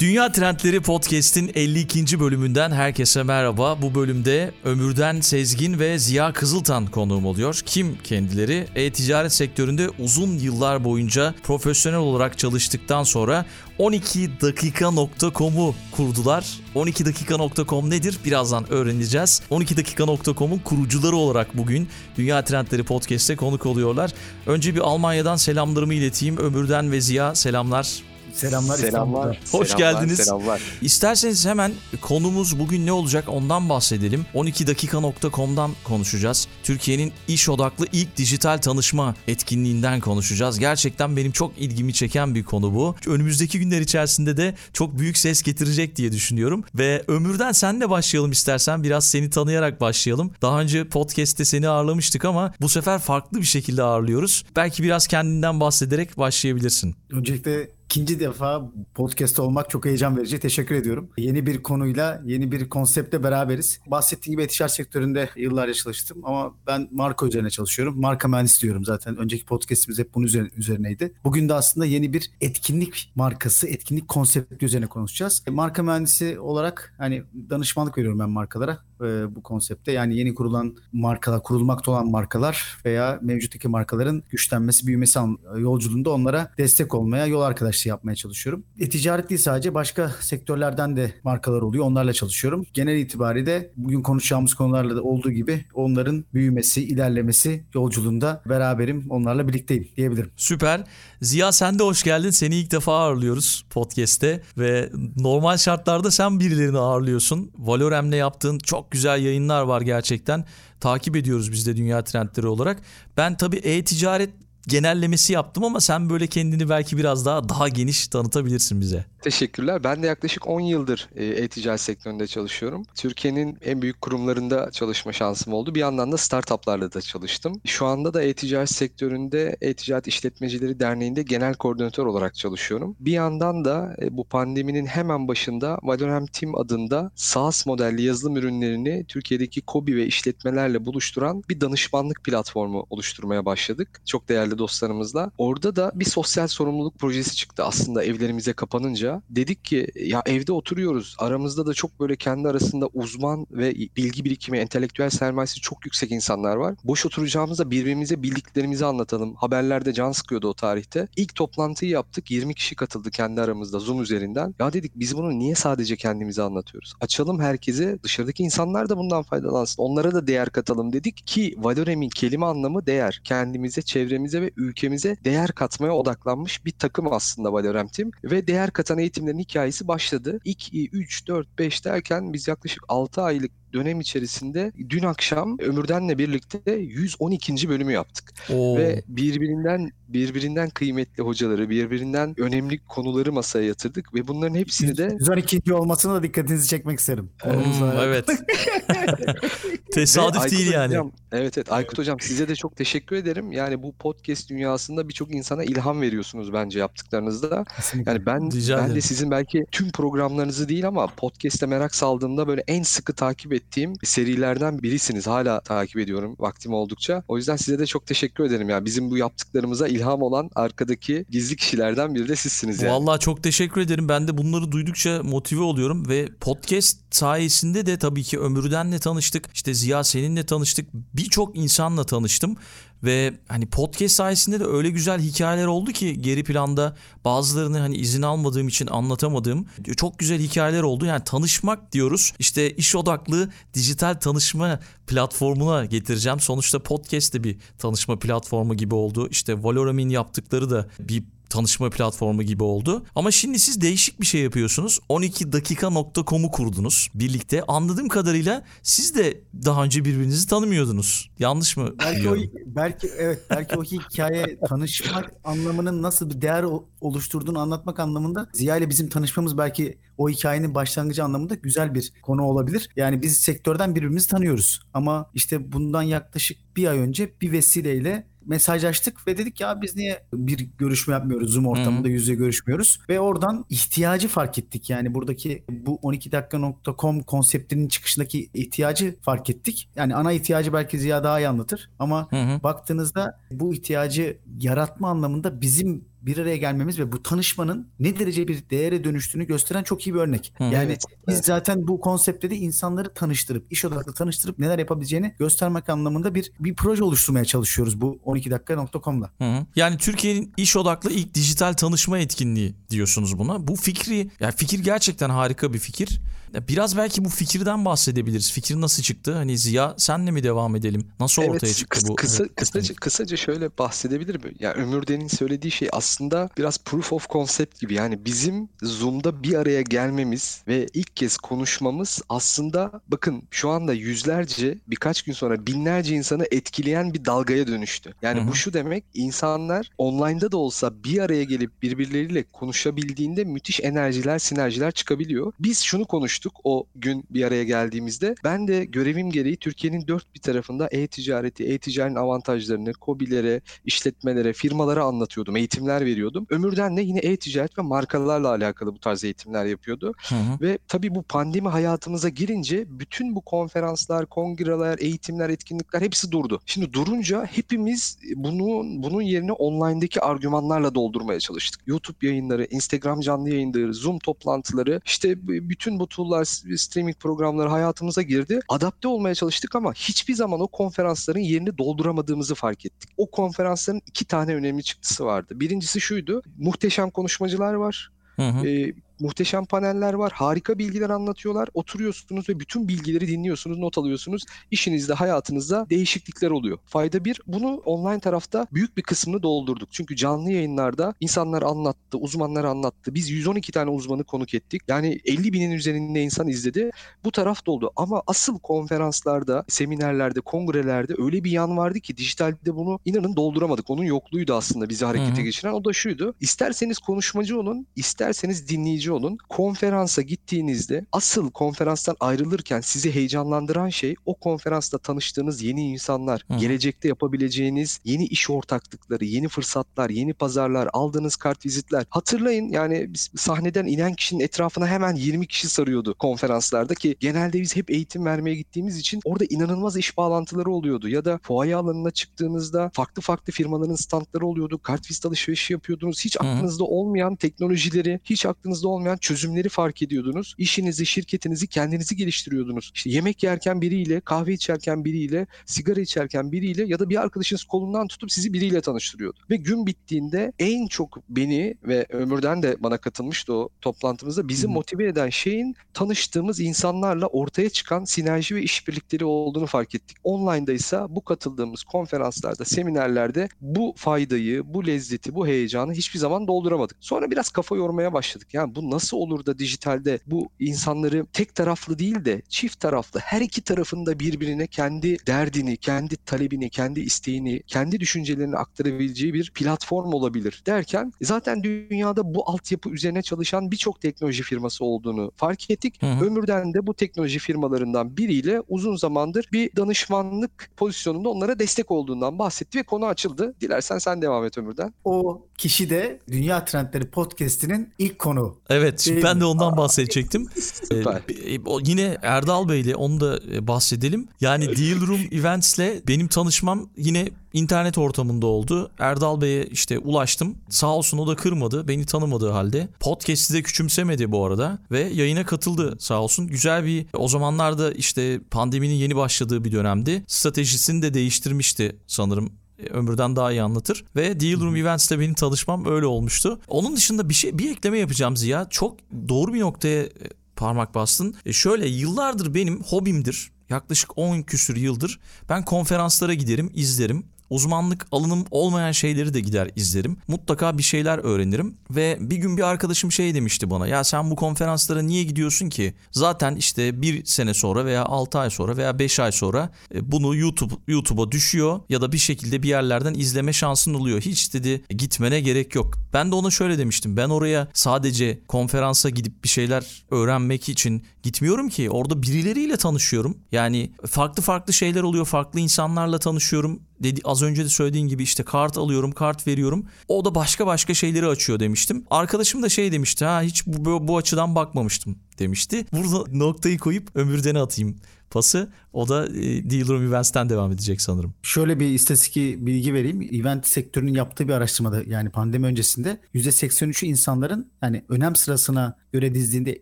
[0.00, 2.20] Dünya Trendleri Podcast'in 52.
[2.20, 3.82] bölümünden herkese merhaba.
[3.82, 7.60] Bu bölümde Ömürden Sezgin ve Ziya Kızıltan konuğum oluyor.
[7.66, 8.66] Kim kendileri?
[8.74, 13.46] E-ticaret sektöründe uzun yıllar boyunca profesyonel olarak çalıştıktan sonra
[13.78, 16.46] 12dakika.com'u kurdular.
[16.74, 18.18] 12dakika.com nedir?
[18.24, 19.42] Birazdan öğreneceğiz.
[19.50, 24.12] 12dakika.com'un kurucuları olarak bugün Dünya Trendleri Podcast'te konuk oluyorlar.
[24.46, 26.36] Önce bir Almanya'dan selamlarımı ileteyim.
[26.36, 28.15] Ömürden ve Ziya selamlar.
[28.36, 30.18] Selamlar, selamlar Hoş selamlar, geldiniz.
[30.18, 30.62] Selamlar.
[30.82, 34.26] İsterseniz hemen konumuz bugün ne olacak ondan bahsedelim.
[34.34, 36.48] 12dakika.com'dan konuşacağız.
[36.62, 40.58] Türkiye'nin iş odaklı ilk dijital tanışma etkinliğinden konuşacağız.
[40.58, 42.96] Gerçekten benim çok ilgimi çeken bir konu bu.
[43.06, 46.64] Önümüzdeki günler içerisinde de çok büyük ses getirecek diye düşünüyorum.
[46.74, 48.82] Ve Ömür'den senle başlayalım istersen.
[48.82, 50.32] Biraz seni tanıyarak başlayalım.
[50.42, 54.44] Daha önce podcast'te seni ağırlamıştık ama bu sefer farklı bir şekilde ağırlıyoruz.
[54.56, 56.96] Belki biraz kendinden bahsederek başlayabilirsin.
[57.10, 60.38] Öncelikle ikinci defa podcast olmak çok heyecan verici.
[60.38, 61.10] Teşekkür ediyorum.
[61.18, 63.80] Yeni bir konuyla, yeni bir konseptle beraberiz.
[63.86, 68.00] Bahsettiğim gibi ticaret sektöründe yıllarca çalıştım ama ben marka üzerine çalışıyorum.
[68.00, 69.16] Marka mühendisi diyorum zaten.
[69.16, 71.12] Önceki podcastimiz hep bunun üzerine, üzerineydi.
[71.24, 75.44] Bugün de aslında yeni bir etkinlik markası, etkinlik konsepti üzerine konuşacağız.
[75.50, 79.92] Marka mühendisi olarak hani danışmanlık veriyorum ben markalara e, bu konsepte.
[79.92, 85.18] Yani yeni kurulan markalar, kurulmakta olan markalar veya mevcuttaki markaların güçlenmesi, büyümesi
[85.58, 87.42] yolculuğunda onlara destek olmaya, yol
[87.76, 88.64] arkadaşlığı yapmaya çalışıyorum.
[88.78, 91.84] E, ticaret değil sadece başka sektörlerden de markalar oluyor.
[91.84, 92.66] Onlarla çalışıyorum.
[92.74, 99.06] Genel itibariyle bugün konuşacağımız konularla da olduğu gibi onların büyümesi, ilerlemesi yolculuğunda beraberim.
[99.10, 100.30] Onlarla birlikteyim diyebilirim.
[100.36, 100.84] Süper.
[101.22, 102.30] Ziya sen de hoş geldin.
[102.30, 107.50] Seni ilk defa ağırlıyoruz podcast'te ve normal şartlarda sen birilerini ağırlıyorsun.
[107.58, 110.44] Valorem'le yaptığın çok güzel yayınlar var gerçekten.
[110.80, 112.82] Takip ediyoruz biz de dünya trendleri olarak.
[113.16, 114.30] Ben tabii e-ticaret
[114.66, 119.04] genellemesi yaptım ama sen böyle kendini belki biraz daha daha geniş tanıtabilirsin bize.
[119.22, 119.84] Teşekkürler.
[119.84, 122.82] Ben de yaklaşık 10 yıldır e, e-ticaret sektöründe çalışıyorum.
[122.94, 125.74] Türkiye'nin en büyük kurumlarında çalışma şansım oldu.
[125.74, 127.60] Bir yandan da startuplarla da çalıştım.
[127.64, 132.96] Şu anda da e-ticaret sektöründe E-Ticaret İşletmecileri Derneği'nde genel koordinatör olarak çalışıyorum.
[133.00, 139.04] Bir yandan da e, bu pandeminin hemen başında Valorem Team adında SaaS modelli yazılım ürünlerini
[139.08, 144.00] Türkiye'deki KOBİ ve işletmelerle buluşturan bir danışmanlık platformu oluşturmaya başladık.
[144.04, 145.30] Çok değerli dostlarımızla.
[145.38, 149.22] Orada da bir sosyal sorumluluk projesi çıktı aslında evlerimize kapanınca.
[149.30, 151.16] Dedik ki ya evde oturuyoruz.
[151.18, 156.56] Aramızda da çok böyle kendi arasında uzman ve bilgi birikimi, entelektüel sermayesi çok yüksek insanlar
[156.56, 156.74] var.
[156.84, 159.34] Boş oturacağımızda birbirimize bildiklerimizi anlatalım.
[159.34, 161.08] Haberlerde can sıkıyordu o tarihte.
[161.16, 162.30] İlk toplantıyı yaptık.
[162.30, 164.54] 20 kişi katıldı kendi aramızda Zoom üzerinden.
[164.58, 166.94] Ya dedik biz bunu niye sadece kendimize anlatıyoruz?
[167.00, 167.98] Açalım herkese.
[168.02, 169.82] Dışarıdaki insanlar da bundan faydalansın.
[169.82, 173.20] Onlara da değer katalım dedik ki Valorem'in kelime anlamı değer.
[173.24, 178.10] Kendimize, çevremize ve ve ülkemize değer katmaya odaklanmış bir takım aslında Valorem Team.
[178.24, 180.40] Ve değer katan eğitimlerin hikayesi başladı.
[180.44, 186.72] 2, 3, 4, 5 derken biz yaklaşık 6 aylık dönem içerisinde dün akşam Ömürden'le birlikte
[186.72, 187.68] 112.
[187.68, 188.34] bölümü yaptık.
[188.50, 188.76] Oo.
[188.76, 195.74] Ve birbirinden birbirinden kıymetli hocaları, birbirinden önemli konuları masaya yatırdık ve bunların hepsini de 112.
[195.74, 197.30] olmasına da dikkatinizi çekmek isterim.
[197.42, 198.28] Hmm, evet.
[199.92, 200.88] Tesadüf değil yani.
[200.88, 203.52] Hocam, evet evet Aykut Hocam size de çok teşekkür ederim.
[203.52, 207.64] Yani bu podcast dünyasında birçok insana ilham veriyorsunuz bence yaptıklarınızda.
[207.76, 208.12] Kesinlikle.
[208.12, 208.96] Yani ben Rica ben ederim.
[208.96, 213.92] de sizin belki tüm programlarınızı değil ama podcast'e merak saldığımda böyle en sıkı takip ettiğim
[214.04, 215.26] serilerden birisiniz.
[215.26, 217.22] Hala takip ediyorum vaktim oldukça.
[217.28, 218.68] O yüzden size de çok teşekkür ederim.
[218.68, 222.92] Yani bizim bu yaptıklarımıza ilham olan arkadaki gizli kişilerden biri de sizsiniz yani.
[222.92, 224.08] Vallahi çok teşekkür ederim.
[224.08, 229.48] Ben de bunları duydukça motive oluyorum ve podcast sayesinde de tabii ki Ömürden'le tanıştık.
[229.54, 230.88] İşte Ziya seninle tanıştık.
[230.94, 232.56] Birçok insanla tanıştım.
[233.04, 238.22] Ve hani podcast sayesinde de öyle güzel hikayeler oldu ki geri planda bazılarını hani izin
[238.22, 239.66] almadığım için anlatamadığım
[239.96, 241.06] çok güzel hikayeler oldu.
[241.06, 242.32] Yani tanışmak diyoruz.
[242.38, 246.40] İşte iş odaklı dijital tanışma platformuna getireceğim.
[246.40, 249.28] Sonuçta podcast de bir tanışma platformu gibi oldu.
[249.30, 253.04] İşte Valorem'in yaptıkları da bir tanışma platformu gibi oldu.
[253.14, 254.98] Ama şimdi siz değişik bir şey yapıyorsunuz.
[255.08, 257.62] 12dakika.com'u kurdunuz birlikte.
[257.68, 261.30] Anladığım kadarıyla siz de daha önce birbirinizi tanımıyordunuz.
[261.38, 261.94] Yanlış mı?
[261.98, 266.64] Belki o, belki evet belki o hikaye tanışmak anlamının nasıl bir değer
[267.00, 272.42] oluşturduğunu anlatmak anlamında Ziya ile bizim tanışmamız belki o hikayenin başlangıcı anlamında güzel bir konu
[272.42, 272.88] olabilir.
[272.96, 279.26] Yani biz sektörden birbirimizi tanıyoruz ama işte bundan yaklaşık bir ay önce bir vesileyle mesajlaştık
[279.26, 283.64] ve dedik ya biz niye bir görüşme yapmıyoruz Zoom ortamında yüz yüze görüşmüyoruz ve oradan
[283.70, 284.90] ihtiyacı fark ettik.
[284.90, 289.88] Yani buradaki bu 12dakika.com konseptinin çıkışındaki ihtiyacı fark ettik.
[289.96, 292.62] Yani ana ihtiyacı belki Ziya daha iyi anlatır ama hı hı.
[292.62, 298.70] baktığınızda bu ihtiyacı yaratma anlamında bizim bir araya gelmemiz ve bu tanışmanın ne derece bir
[298.70, 300.52] değere dönüştüğünü gösteren çok iyi bir örnek.
[300.58, 301.44] Hı, yani evet, biz evet.
[301.44, 306.74] zaten bu konseptte de insanları tanıştırıp, iş odaklı tanıştırıp neler yapabileceğini göstermek anlamında bir bir
[306.74, 309.30] proje oluşturmaya çalışıyoruz bu 12dakika.com'da.
[309.38, 309.66] Hı hı.
[309.76, 313.68] Yani Türkiye'nin iş odaklı ilk dijital tanışma etkinliği diyorsunuz buna.
[313.68, 316.20] Bu fikri, yani fikir gerçekten harika bir fikir.
[316.68, 318.52] Biraz belki bu fikirden bahsedebiliriz.
[318.52, 319.34] Fikir nasıl çıktı?
[319.34, 321.08] Hani Ziya senle mi devam edelim?
[321.20, 322.14] Nasıl evet, ortaya çıktı kısa, bu?
[322.14, 324.40] Kısa, kısaca, kısaca şöyle bahsedebilirim.
[324.58, 326.15] Yani Ömürden'in söylediği şey aslında
[326.58, 327.94] biraz proof of concept gibi.
[327.94, 334.78] Yani bizim Zoom'da bir araya gelmemiz ve ilk kez konuşmamız aslında bakın şu anda yüzlerce
[334.86, 338.14] birkaç gün sonra binlerce insanı etkileyen bir dalgaya dönüştü.
[338.22, 338.48] Yani Hı-hı.
[338.48, 344.92] bu şu demek insanlar online'da da olsa bir araya gelip birbirleriyle konuşabildiğinde müthiş enerjiler, sinerjiler
[344.92, 345.52] çıkabiliyor.
[345.60, 348.34] Biz şunu konuştuk konuştuk o gün bir araya geldiğimizde.
[348.44, 355.56] Ben de görevim gereği Türkiye'nin dört bir tarafında e-ticareti, e-ticaretin avantajlarını COBİ'lere, işletmelere, firmalara anlatıyordum,
[355.56, 356.46] eğitimler veriyordum.
[356.50, 360.12] Ömürden de yine e-ticaret ve markalarla alakalı bu tarz eğitimler yapıyordu.
[360.28, 360.60] Hı hı.
[360.60, 366.60] Ve tabii bu pandemi hayatımıza girince bütün bu konferanslar, kongreler, eğitimler, etkinlikler hepsi durdu.
[366.66, 371.82] Şimdi durunca hepimiz bunun bunun yerine online'daki argümanlarla doldurmaya çalıştık.
[371.86, 376.44] YouTube yayınları, Instagram canlı yayınları, Zoom toplantıları, işte bütün bu tool'lar,
[376.76, 378.60] streaming programları hayatımıza girdi.
[378.68, 383.10] Adapte olmaya çalıştık ama hiçbir zaman o konferansların yerini dolduramadığımızı fark ettik.
[383.16, 385.60] O konferansların iki tane önemli çıktısı vardı.
[385.60, 386.42] Birincisi şuydu.
[386.58, 388.10] Muhteşem konuşmacılar var.
[388.36, 388.68] Hı hı.
[388.68, 390.32] E, muhteşem paneller var.
[390.32, 391.68] Harika bilgiler anlatıyorlar.
[391.74, 394.44] Oturuyorsunuz ve bütün bilgileri dinliyorsunuz, not alıyorsunuz.
[394.70, 396.78] İşinizde, hayatınızda değişiklikler oluyor.
[396.86, 399.88] Fayda bir, bunu online tarafta büyük bir kısmını doldurduk.
[399.92, 403.14] Çünkü canlı yayınlarda insanlar anlattı, uzmanlar anlattı.
[403.14, 404.82] Biz 112 tane uzmanı konuk ettik.
[404.88, 406.90] Yani 50 binin üzerinde insan izledi.
[407.24, 407.90] Bu taraf doldu.
[407.96, 413.90] Ama asıl konferanslarda, seminerlerde, kongrelerde öyle bir yan vardı ki dijitalde bunu inanın dolduramadık.
[413.90, 415.42] Onun yokluğuydu aslında bizi harekete Hı-hı.
[415.42, 415.72] geçiren.
[415.72, 416.34] O da şuydu.
[416.40, 419.38] İsterseniz konuşmacı olun, isterseniz dinleyici dinleyici olun.
[419.48, 426.56] Konferansa gittiğinizde asıl konferanstan ayrılırken sizi heyecanlandıran şey o konferansta tanıştığınız yeni insanlar, Hı.
[426.58, 432.04] gelecekte yapabileceğiniz yeni iş ortaklıkları, yeni fırsatlar, yeni pazarlar, aldığınız kart vizitler.
[432.10, 437.76] Hatırlayın yani biz sahneden inen kişinin etrafına hemen 20 kişi sarıyordu konferanslarda ki genelde biz
[437.76, 441.08] hep eğitim vermeye gittiğimiz için orada inanılmaz iş bağlantıları oluyordu.
[441.08, 444.78] Ya da fuaye alanına çıktığınızda farklı farklı firmaların standları oluyordu.
[444.82, 446.24] Kart vizit alışverişi yapıyordunuz.
[446.24, 450.54] Hiç aklınızda olmayan teknolojileri, hiç aklınızda olmayan çözümleri fark ediyordunuz.
[450.58, 452.90] İşinizi, şirketinizi, kendinizi geliştiriyordunuz.
[452.94, 458.06] İşte yemek yerken biriyle, kahve içerken biriyle, sigara içerken biriyle ya da bir arkadaşınız kolundan
[458.06, 459.40] tutup sizi biriyle tanıştırıyordu.
[459.50, 465.06] Ve gün bittiğinde en çok beni ve Ömür'den de bana katılmıştı o toplantımızda bizi motive
[465.06, 470.16] eden şeyin tanıştığımız insanlarla ortaya çıkan sinerji ve işbirlikleri olduğunu fark ettik.
[470.24, 476.96] Online'da ise bu katıldığımız konferanslarda, seminerlerde bu faydayı, bu lezzeti, bu heyecanı hiçbir zaman dolduramadık.
[477.00, 478.48] Sonra biraz kafa yormaya başladık.
[478.54, 483.40] Yani bu nasıl olur da dijitalde bu insanları tek taraflı değil de çift taraflı her
[483.40, 490.62] iki tarafında birbirine kendi derdini, kendi talebini, kendi isteğini, kendi düşüncelerini aktarabileceği bir platform olabilir
[490.66, 496.02] derken zaten dünyada bu altyapı üzerine çalışan birçok teknoloji firması olduğunu fark ettik.
[496.02, 496.24] Hı hı.
[496.24, 502.78] Ömürden de bu teknoloji firmalarından biriyle uzun zamandır bir danışmanlık pozisyonunda onlara destek olduğundan bahsetti
[502.78, 503.54] ve konu açıldı.
[503.60, 504.94] Dilersen sen devam et Ömürden.
[505.04, 508.56] O kişi de Dünya Trendleri Podcast'inin ilk konu.
[508.68, 510.48] Evet şimdi ben de ondan bahsedecektim.
[510.88, 511.16] Süper.
[511.16, 514.28] Ee, yine Erdal Bey ile onu da e, bahsedelim.
[514.40, 518.90] Yani Deal Room Events'le benim tanışmam yine internet ortamında oldu.
[518.98, 520.58] Erdal Bey'e işte ulaştım.
[520.68, 521.88] Sağ olsun o da kırmadı.
[521.88, 522.88] Beni tanımadığı halde.
[523.00, 524.78] Podcast'i de küçümsemedi bu arada.
[524.90, 526.46] Ve yayına katıldı sağ olsun.
[526.46, 530.24] Güzel bir o zamanlarda işte pandeminin yeni başladığı bir dönemdi.
[530.26, 532.52] Stratejisini de değiştirmişti sanırım
[532.90, 534.04] ömürden daha iyi anlatır.
[534.16, 536.60] Ve Deal Room Events'te benim tanışmam öyle olmuştu.
[536.68, 538.66] Onun dışında bir şey bir ekleme yapacağım Ziya.
[538.70, 538.96] Çok
[539.28, 540.10] doğru bir noktaya e,
[540.56, 541.34] parmak bastın.
[541.46, 543.50] E şöyle yıllardır benim hobimdir.
[543.68, 550.16] Yaklaşık 10 küsür yıldır ben konferanslara giderim, izlerim uzmanlık alanım olmayan şeyleri de gider izlerim.
[550.28, 554.36] Mutlaka bir şeyler öğrenirim ve bir gün bir arkadaşım şey demişti bana ya sen bu
[554.36, 555.94] konferanslara niye gidiyorsun ki?
[556.12, 560.36] Zaten işte bir sene sonra veya 6 ay sonra veya 5 ay sonra e, bunu
[560.36, 564.20] YouTube YouTube'a düşüyor ya da bir şekilde bir yerlerden izleme şansın oluyor.
[564.20, 565.94] Hiç dedi gitmene gerek yok.
[566.12, 567.16] Ben de ona şöyle demiştim.
[567.16, 571.90] Ben oraya sadece konferansa gidip bir şeyler öğrenmek için gitmiyorum ki.
[571.90, 573.38] Orada birileriyle tanışıyorum.
[573.52, 575.24] Yani farklı farklı şeyler oluyor.
[575.24, 579.86] Farklı insanlarla tanışıyorum dedi az önce de söylediğin gibi işte kart alıyorum, kart veriyorum.
[580.08, 582.04] O da başka başka şeyleri açıyor demiştim.
[582.10, 583.24] Arkadaşım da şey demişti.
[583.24, 585.84] Ha hiç bu, bu açıdan bakmamıştım demişti.
[585.92, 587.96] Burada noktayı koyup ömürden atayım
[588.30, 588.72] pası.
[588.92, 591.34] O da e, Deal Events'ten devam edecek sanırım.
[591.42, 593.28] Şöyle bir istatistik bilgi vereyim.
[593.32, 599.80] Event sektörünün yaptığı bir araştırmada yani pandemi öncesinde %83'ü insanların yani önem sırasına göre dizdiğinde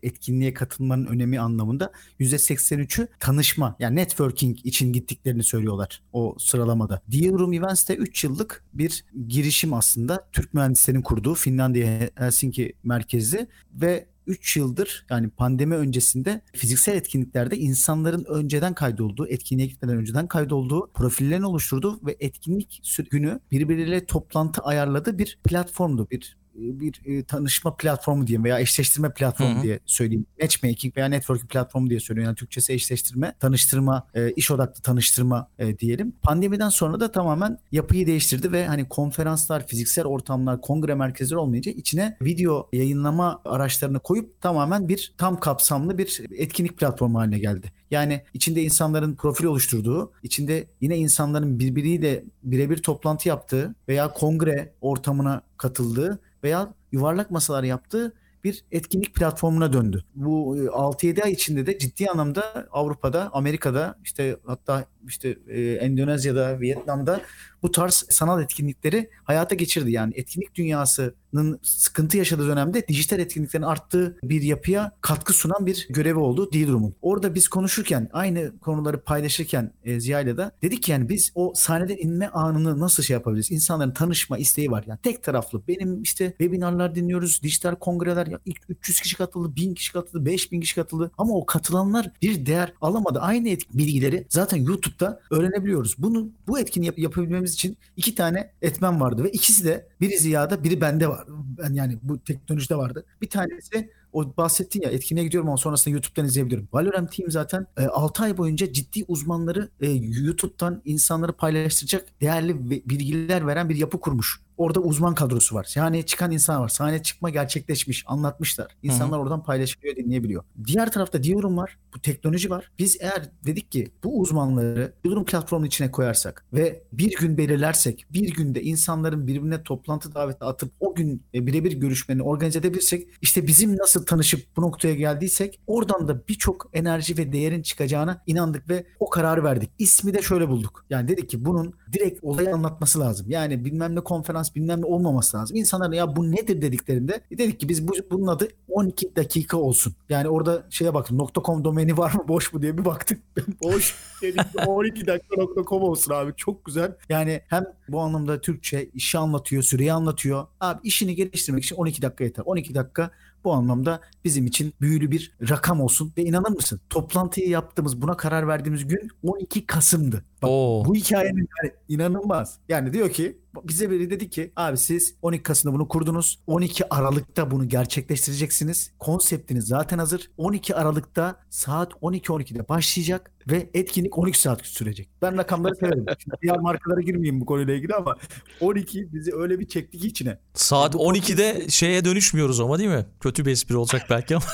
[0.03, 7.03] etkinliğe katılmanın önemi anlamında %83'ü tanışma yani networking için gittiklerini söylüyorlar o sıralamada.
[7.13, 10.29] Deal Room Events de 3 yıllık bir girişim aslında.
[10.33, 18.25] Türk mühendislerin kurduğu Finlandiya Helsinki merkezli ve 3 yıldır yani pandemi öncesinde fiziksel etkinliklerde insanların
[18.25, 25.39] önceden kaydolduğu, etkinliğe gitmeden önceden kaydolduğu profillerini oluşturduğu ve etkinlik günü birbiriyle toplantı ayarladığı bir
[25.45, 26.09] platformdu.
[26.11, 29.63] Bir bir e, tanışma platformu diyeyim veya eşleştirme platformu Hı-hı.
[29.63, 30.27] diye söyleyeyim.
[30.41, 32.29] Matchmaking veya networking platformu diye söylüyorum.
[32.29, 36.13] Yani Türkçesi eşleştirme, tanıştırma, e, iş odaklı tanıştırma e, diyelim.
[36.23, 42.17] Pandemiden sonra da tamamen yapıyı değiştirdi ve hani konferanslar, fiziksel ortamlar, kongre merkezleri olmayınca içine
[42.23, 47.73] video yayınlama araçlarını koyup tamamen bir tam kapsamlı bir etkinlik platformu haline geldi.
[47.91, 55.43] Yani içinde insanların profil oluşturduğu, içinde yine insanların birbiriyle birebir toplantı yaptığı veya kongre ortamına
[55.57, 60.05] katıldığı veya yuvarlak masalar yaptığı bir etkinlik platformuna döndü.
[60.15, 66.61] Bu 6-7 e, ay içinde de ciddi anlamda Avrupa'da, Amerika'da işte hatta işte e, Endonezya'da,
[66.61, 67.21] Vietnam'da
[67.65, 69.93] bu tarz sanal etkinlikleri hayata geçirdi.
[69.93, 76.19] Yani etkinlik dünyasının sıkıntı yaşadığı dönemde dijital etkinliklerin arttığı bir yapıya katkı sunan bir görevi
[76.19, 76.95] oldu Dealroom'un.
[77.03, 81.97] Orada biz konuşurken, aynı konuları paylaşırken e, Ziya'yla da dedik ki yani biz o sahneden
[81.97, 83.51] inme anını nasıl şey yapabiliriz?
[83.51, 84.85] İnsanların tanışma isteği var.
[84.87, 85.63] Yani tek taraflı.
[85.69, 90.61] Benim işte webinarlar dinliyoruz, dijital kongreler ya ilk 300 kişi katıldı, 1000 kişi katıldı, 5000
[90.61, 91.11] kişi katıldı.
[91.19, 93.19] Ama o katılanlar bir değer alamadı.
[93.21, 95.95] Aynı bilgileri zaten YouTube'da öğrenebiliyoruz.
[95.99, 100.65] Bunu bu etkinliği yap- yapabilmemiz için iki tane etmen vardı ve ikisi de biri Ziya'da
[100.65, 101.27] biri bende var.
[101.29, 103.05] Ben yani bu teknolojide vardı.
[103.23, 106.69] Bir tanesi o bahsettin ya etkinliğe gidiyorum ama sonrasında YouTube'dan izleyebilirim.
[106.73, 113.47] Valorant Team zaten e, 6 ay boyunca ciddi uzmanları e, YouTube'dan insanları paylaştıracak değerli bilgiler
[113.47, 115.65] veren bir yapı kurmuş orada uzman kadrosu var.
[115.65, 116.69] Sahneye çıkan insan var.
[116.69, 118.05] Sahneye çıkma gerçekleşmiş.
[118.07, 118.77] Anlatmışlar.
[118.83, 119.23] İnsanlar Hı-hı.
[119.23, 120.45] oradan paylaşabiliyor, dinleyebiliyor.
[120.67, 121.79] Diğer tarafta Diyorum var.
[121.95, 122.71] Bu teknoloji var.
[122.79, 128.35] Biz eğer dedik ki bu uzmanları Diyorum platformunun içine koyarsak ve bir gün belirlersek, bir
[128.35, 133.77] günde insanların birbirine toplantı daveti atıp o gün e, birebir görüşmeni organize edebilirsek işte bizim
[133.77, 139.11] nasıl tanışıp bu noktaya geldiysek oradan da birçok enerji ve değerin çıkacağına inandık ve o
[139.11, 139.71] kararı verdik.
[139.79, 140.85] İsmi de şöyle bulduk.
[140.91, 143.27] Yani dedik ki bunun direkt olayı anlatması lazım.
[143.31, 145.57] Yani bilmem ne konferans bilmem ne olmaması lazım.
[145.57, 149.95] İnsanlar ya bu nedir dediklerinde e, dedik ki biz bu, bunun adı 12 dakika olsun.
[150.09, 153.23] Yani orada şeye baktım .com domeni var mı boş mu diye bir baktık.
[153.63, 155.37] boş dedik 12 dakika
[155.69, 156.97] .com olsun abi çok güzel.
[157.09, 160.47] Yani hem bu anlamda Türkçe işi anlatıyor, süreyi anlatıyor.
[160.61, 162.43] Abi işini geliştirmek için 12 dakika yeter.
[162.47, 163.11] 12 dakika
[163.45, 166.13] bu anlamda bizim için büyülü bir rakam olsun.
[166.19, 166.81] Ve inanır mısın?
[166.91, 170.25] Toplantıyı yaptığımız, buna karar verdiğimiz gün 12 Kasım'dı.
[170.43, 170.85] Bak, Oo.
[170.87, 172.59] bu hikayenin yani inanılmaz.
[172.69, 176.39] Yani diyor ki bize biri dedi ki abi siz 12 Kasım'da bunu kurdunuz.
[176.47, 178.93] 12 Aralık'ta bunu gerçekleştireceksiniz.
[178.99, 180.31] Konseptiniz zaten hazır.
[180.37, 185.09] 12 Aralık'ta saat 12-12'de başlayacak ve etkinlik 12 saat sürecek.
[185.23, 186.05] Ben rakamları severim.
[186.19, 188.17] Şimdi diğer markalara girmeyeyim bu konuyla ilgili ama
[188.61, 190.39] 12 bizi öyle bir çekti ki içine.
[190.55, 193.07] Saat 12'de şeye dönüşmüyoruz ama değil mi?
[193.21, 194.45] Kötü bir espri olacak belki ama.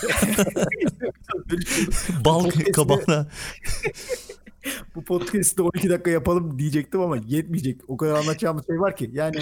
[2.25, 3.27] Bal kabağına.
[4.95, 7.81] Bu podcast'ı 12 dakika yapalım diyecektim ama yetmeyecek.
[7.89, 9.11] O kadar anlatacağımız şey var ki.
[9.13, 9.37] Yani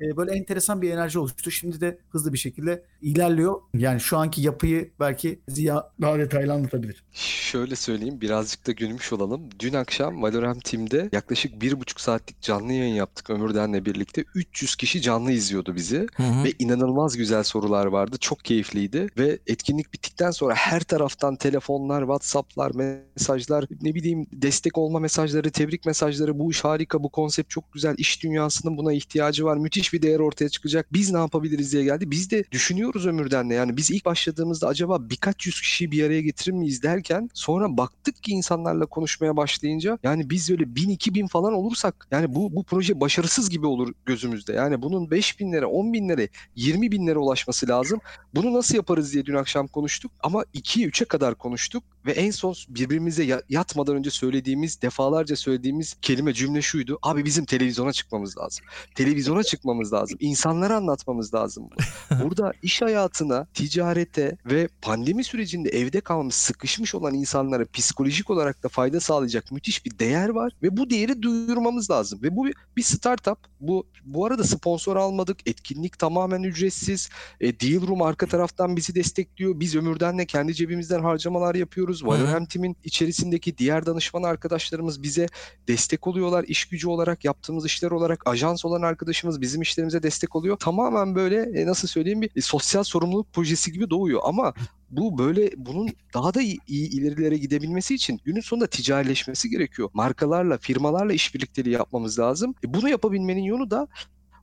[0.00, 1.50] e, böyle enteresan bir enerji oluştu.
[1.50, 3.60] Şimdi de hızlı bir şekilde ilerliyor.
[3.74, 7.04] Yani şu anki yapıyı belki Ziya daha detaylı anlatabilir.
[7.12, 9.48] Şöyle söyleyeyim birazcık da gülmüş olalım.
[9.58, 14.24] Dün akşam Valorant Team'de yaklaşık bir buçuk saatlik canlı yayın yaptık Ömürden'le birlikte.
[14.34, 16.44] 300 kişi canlı izliyordu bizi hı hı.
[16.44, 18.16] ve inanılmaz güzel sorular vardı.
[18.20, 24.98] Çok keyifliydi ve etkinlik bittikten sonra her taraftan telefonlar, WhatsApp'lar, mesajlar, ne bileyim destek olma
[24.98, 26.38] mesajları, tebrik mesajları.
[26.38, 27.94] Bu iş harika, bu konsept çok güzel.
[27.98, 29.56] İş dünyasının buna ihtiyacı var.
[29.56, 30.92] Müthiş bir değer ortaya çıkacak.
[30.92, 32.10] Biz ne yapabiliriz diye geldi.
[32.10, 36.22] Biz de düşünüyoruz ömürden de yani biz ilk başladığımızda acaba birkaç yüz kişiyi bir araya
[36.22, 41.26] getirir miyiz derken sonra baktık ki insanlarla konuşmaya başlayınca yani biz öyle bin iki bin
[41.26, 44.52] falan olursak yani bu bu proje başarısız gibi olur gözümüzde.
[44.52, 48.00] Yani bunun beş binlere, on binlere, yirmi binlere ulaşması lazım.
[48.34, 52.54] Bunu nasıl yaparız diye dün akşam konuştuk ama ikiye üçe kadar konuştuk ve en son
[52.68, 56.98] birbirimize yatmadan önce söylediğimiz, defalarca söylediğimiz kelime cümle şuydu.
[57.02, 58.64] Abi bizim televizyona çıkmamız lazım.
[58.94, 60.18] Televizyona çıkmamız lazım.
[60.20, 61.68] İnsanlara anlatmamız lazım.
[62.22, 68.68] Burada iş hayatına, ticarete ve pandemi sürecinde evde kalmış, sıkışmış olan insanlara psikolojik olarak da
[68.68, 72.20] fayda sağlayacak müthiş bir değer var ve bu değeri duyurmamız lazım.
[72.22, 72.46] Ve bu
[72.76, 73.38] bir startup.
[73.60, 75.38] Bu bu arada sponsor almadık.
[75.46, 77.08] Etkinlik tamamen ücretsiz.
[77.40, 79.60] E, Deal Room arka taraftan bizi destekliyor.
[79.60, 81.97] Biz Ömürden'le kendi cebimizden harcamalar yapıyoruz.
[82.04, 85.26] Valorant Team'in içerisindeki diğer danışman arkadaşlarımız bize
[85.68, 86.44] destek oluyorlar.
[86.48, 90.56] İş gücü olarak, yaptığımız işler olarak ajans olan arkadaşımız bizim işlerimize destek oluyor.
[90.56, 94.54] Tamamen böyle e, nasıl söyleyeyim bir e, sosyal sorumluluk projesi gibi doğuyor ama
[94.90, 99.90] bu böyle bunun daha da iyi, iyi ilerilere gidebilmesi için günün sonunda ticarileşmesi gerekiyor.
[99.92, 102.54] Markalarla, firmalarla işbirlikleri yapmamız lazım.
[102.64, 103.88] E bunu yapabilmenin yolu da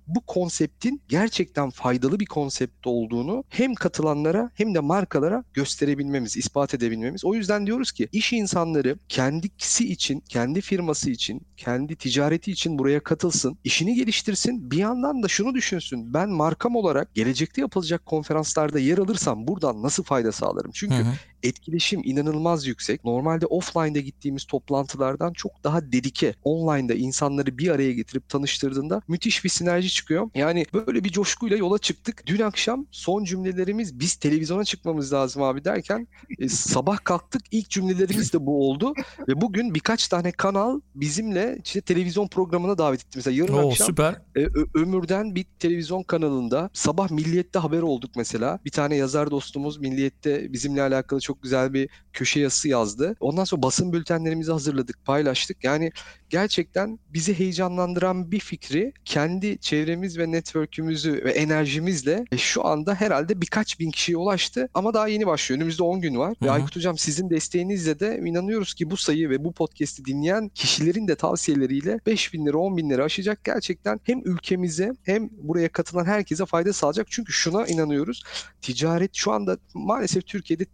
[0.08, 7.26] bu konseptin gerçekten faydalı bir konsept olduğunu hem katılanlara hem de markalara gösterebilmemiz, ispat edebilmemiz.
[7.26, 13.00] O yüzden diyoruz ki iş insanları kendisi için, kendi firması için, kendi ticareti için buraya
[13.00, 14.72] katılsın, işini geliştirsin.
[14.72, 16.14] Bir yandan da şunu düşünsün.
[16.14, 20.72] Ben markam olarak gelecekte yapılacak konferanslarda yer alırsam buradan nasıl fayda sağlarım?
[20.74, 21.14] Çünkü hı hı
[21.46, 23.06] etkileşim inanılmaz yüksek.
[23.06, 26.36] Normalde offline'da gittiğimiz toplantılardan çok daha dedike.
[26.44, 30.30] Online'da insanları bir araya getirip tanıştırdığında müthiş bir sinerji çıkıyor.
[30.36, 32.24] Yani böyle bir coşkuyla yola çıktık.
[32.26, 36.08] Dün akşam son cümlelerimiz biz televizyona çıkmamız lazım abi derken
[36.40, 38.94] e, sabah kalktık ilk cümlelerimiz de bu oldu
[39.28, 43.12] ve bugün birkaç tane kanal bizimle işte televizyon programına davet etti.
[43.16, 44.22] Mesela yarın Oo, akşam süper.
[44.36, 48.60] E, Ömür'den bir televizyon kanalında sabah Milliyet'te haber olduk mesela.
[48.66, 53.16] Bir tane yazar dostumuz Milliyet'te bizimle alakalı çok güzel bir köşe yazısı yazdı.
[53.20, 55.64] Ondan sonra basın bültenlerimizi hazırladık, paylaştık.
[55.64, 55.92] Yani
[56.30, 63.42] gerçekten bizi heyecanlandıran bir fikri kendi çevremiz ve network'ümüzü ve enerjimizle e, şu anda herhalde
[63.42, 65.58] birkaç bin kişiye ulaştı ama daha yeni başlıyor.
[65.58, 66.34] Önümüzde 10 gün var.
[66.40, 66.46] Hı-hı.
[66.46, 71.08] Ve Aykut Hocam sizin desteğinizle de inanıyoruz ki bu sayı ve bu podcast'i dinleyen kişilerin
[71.08, 73.44] de tavsiyeleriyle 5 bin lira 10 bin lira aşacak.
[73.44, 77.08] Gerçekten hem ülkemize hem buraya katılan herkese fayda sağlayacak.
[77.10, 78.24] Çünkü şuna inanıyoruz.
[78.62, 80.66] Ticaret şu anda maalesef Türkiye'de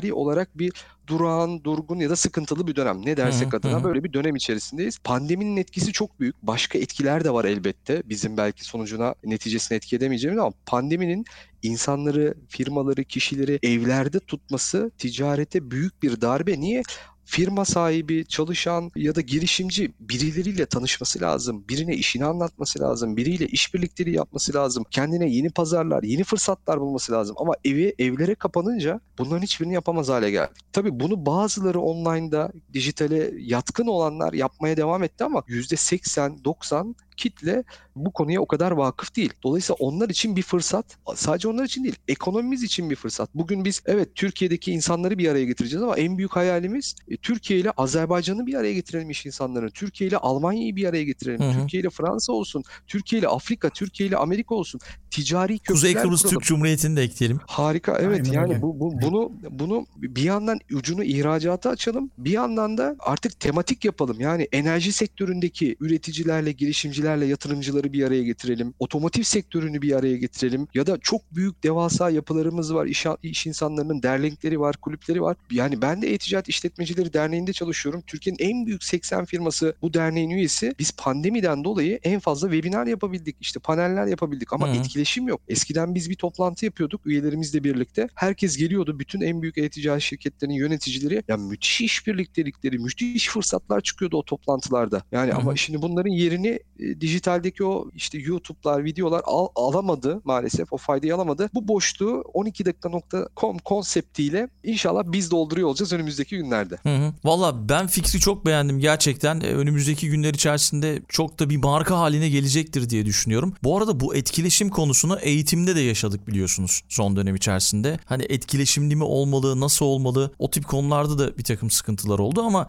[0.00, 0.72] ticari olarak bir
[1.06, 3.06] durağan, durgun ya da sıkıntılı bir dönem.
[3.06, 3.84] Ne dersek hı, adına hı.
[3.84, 4.98] böyle bir dönem içerisindeyiz.
[4.98, 6.42] Pandeminin etkisi çok büyük.
[6.42, 8.02] Başka etkiler de var elbette.
[8.04, 11.24] Bizim belki sonucuna, neticesine etki edemeyeceğimiz ama pandeminin
[11.62, 16.60] insanları, firmaları, kişileri evlerde tutması ticarete büyük bir darbe.
[16.60, 16.82] Niye?
[17.26, 21.64] Firma sahibi, çalışan ya da girişimci birileriyle tanışması lazım.
[21.68, 23.16] Birine işini anlatması lazım.
[23.16, 24.84] Biriyle işbirlikleri yapması lazım.
[24.90, 27.36] Kendine yeni pazarlar, yeni fırsatlar bulması lazım.
[27.38, 30.52] Ama evi evlere kapanınca bunların hiçbirini yapamaz hale geldi.
[30.72, 37.64] Tabii bunu bazıları online'da dijitale yatkın olanlar yapmaya devam etti ama %80-90 kitle
[37.96, 39.32] bu konuya o kadar vakıf değil.
[39.42, 40.98] Dolayısıyla onlar için bir fırsat.
[41.14, 43.30] Sadece onlar için değil, ekonomimiz için bir fırsat.
[43.34, 47.70] Bugün biz evet Türkiye'deki insanları bir araya getireceğiz ama en büyük hayalimiz e, Türkiye ile
[47.70, 49.70] Azerbaycan'ı bir araya getirelim iş insanlarını.
[49.70, 51.40] Türkiye ile Almanya'yı bir araya getirelim.
[51.40, 51.60] Hı hı.
[51.60, 52.62] Türkiye ile Fransa olsun.
[52.86, 54.80] Türkiye ile Afrika, Türkiye ile Amerika olsun.
[55.10, 56.38] Ticari köprüler Kuzey Kıbrıs kuralım.
[56.38, 57.40] Türk Cumhuriyeti'ni de ekleyelim.
[57.46, 57.98] Harika.
[58.00, 62.10] Evet Aynen yani bu, bu, bunu bunu bir yandan ucunu ihracata açalım.
[62.18, 64.20] Bir yandan da artık tematik yapalım.
[64.20, 68.74] Yani enerji sektöründeki üreticilerle, girişimcilerle girişimcilerle yatırımcıları bir araya getirelim.
[68.78, 70.68] Otomotiv sektörünü bir araya getirelim.
[70.74, 72.86] Ya da çok büyük devasa yapılarımız var.
[72.86, 75.36] İş, iş insanlarının derneğleri var, kulüpleri var.
[75.50, 78.02] Yani ben de E-Ticaret İşletmecileri Derneği'nde çalışıyorum.
[78.06, 80.74] Türkiye'nin en büyük 80 firması bu derneğin üyesi.
[80.78, 83.36] Biz pandemiden dolayı en fazla webinar yapabildik.
[83.40, 84.76] İşte paneller yapabildik ama Hı.
[84.76, 85.40] etkileşim yok.
[85.48, 88.08] Eskiden biz bir toplantı yapıyorduk üyelerimizle birlikte.
[88.14, 88.98] Herkes geliyordu.
[88.98, 91.22] Bütün en büyük e-ticaret şirketlerinin yöneticileri.
[91.28, 95.02] Ya müthiş işbirliktelikleri, müthiş fırsatlar çıkıyordu o toplantılarda.
[95.12, 95.36] Yani Hı.
[95.36, 100.72] ama şimdi bunların yerini e, dijitaldeki o işte YouTube'lar, videolar al, alamadı maalesef.
[100.72, 101.50] O faydayı alamadı.
[101.54, 106.76] Bu boşluğu 12 dakika.com konseptiyle inşallah biz dolduruyor olacağız önümüzdeki günlerde.
[106.82, 107.12] Hı hı.
[107.24, 109.40] Valla ben fikri çok beğendim gerçekten.
[109.40, 113.54] E, önümüzdeki günler içerisinde çok da bir marka haline gelecektir diye düşünüyorum.
[113.62, 117.98] Bu arada bu etkileşim konusunu eğitimde de yaşadık biliyorsunuz son dönem içerisinde.
[118.04, 122.68] Hani etkileşimli mi olmalı, nasıl olmalı o tip konularda da bir takım sıkıntılar oldu ama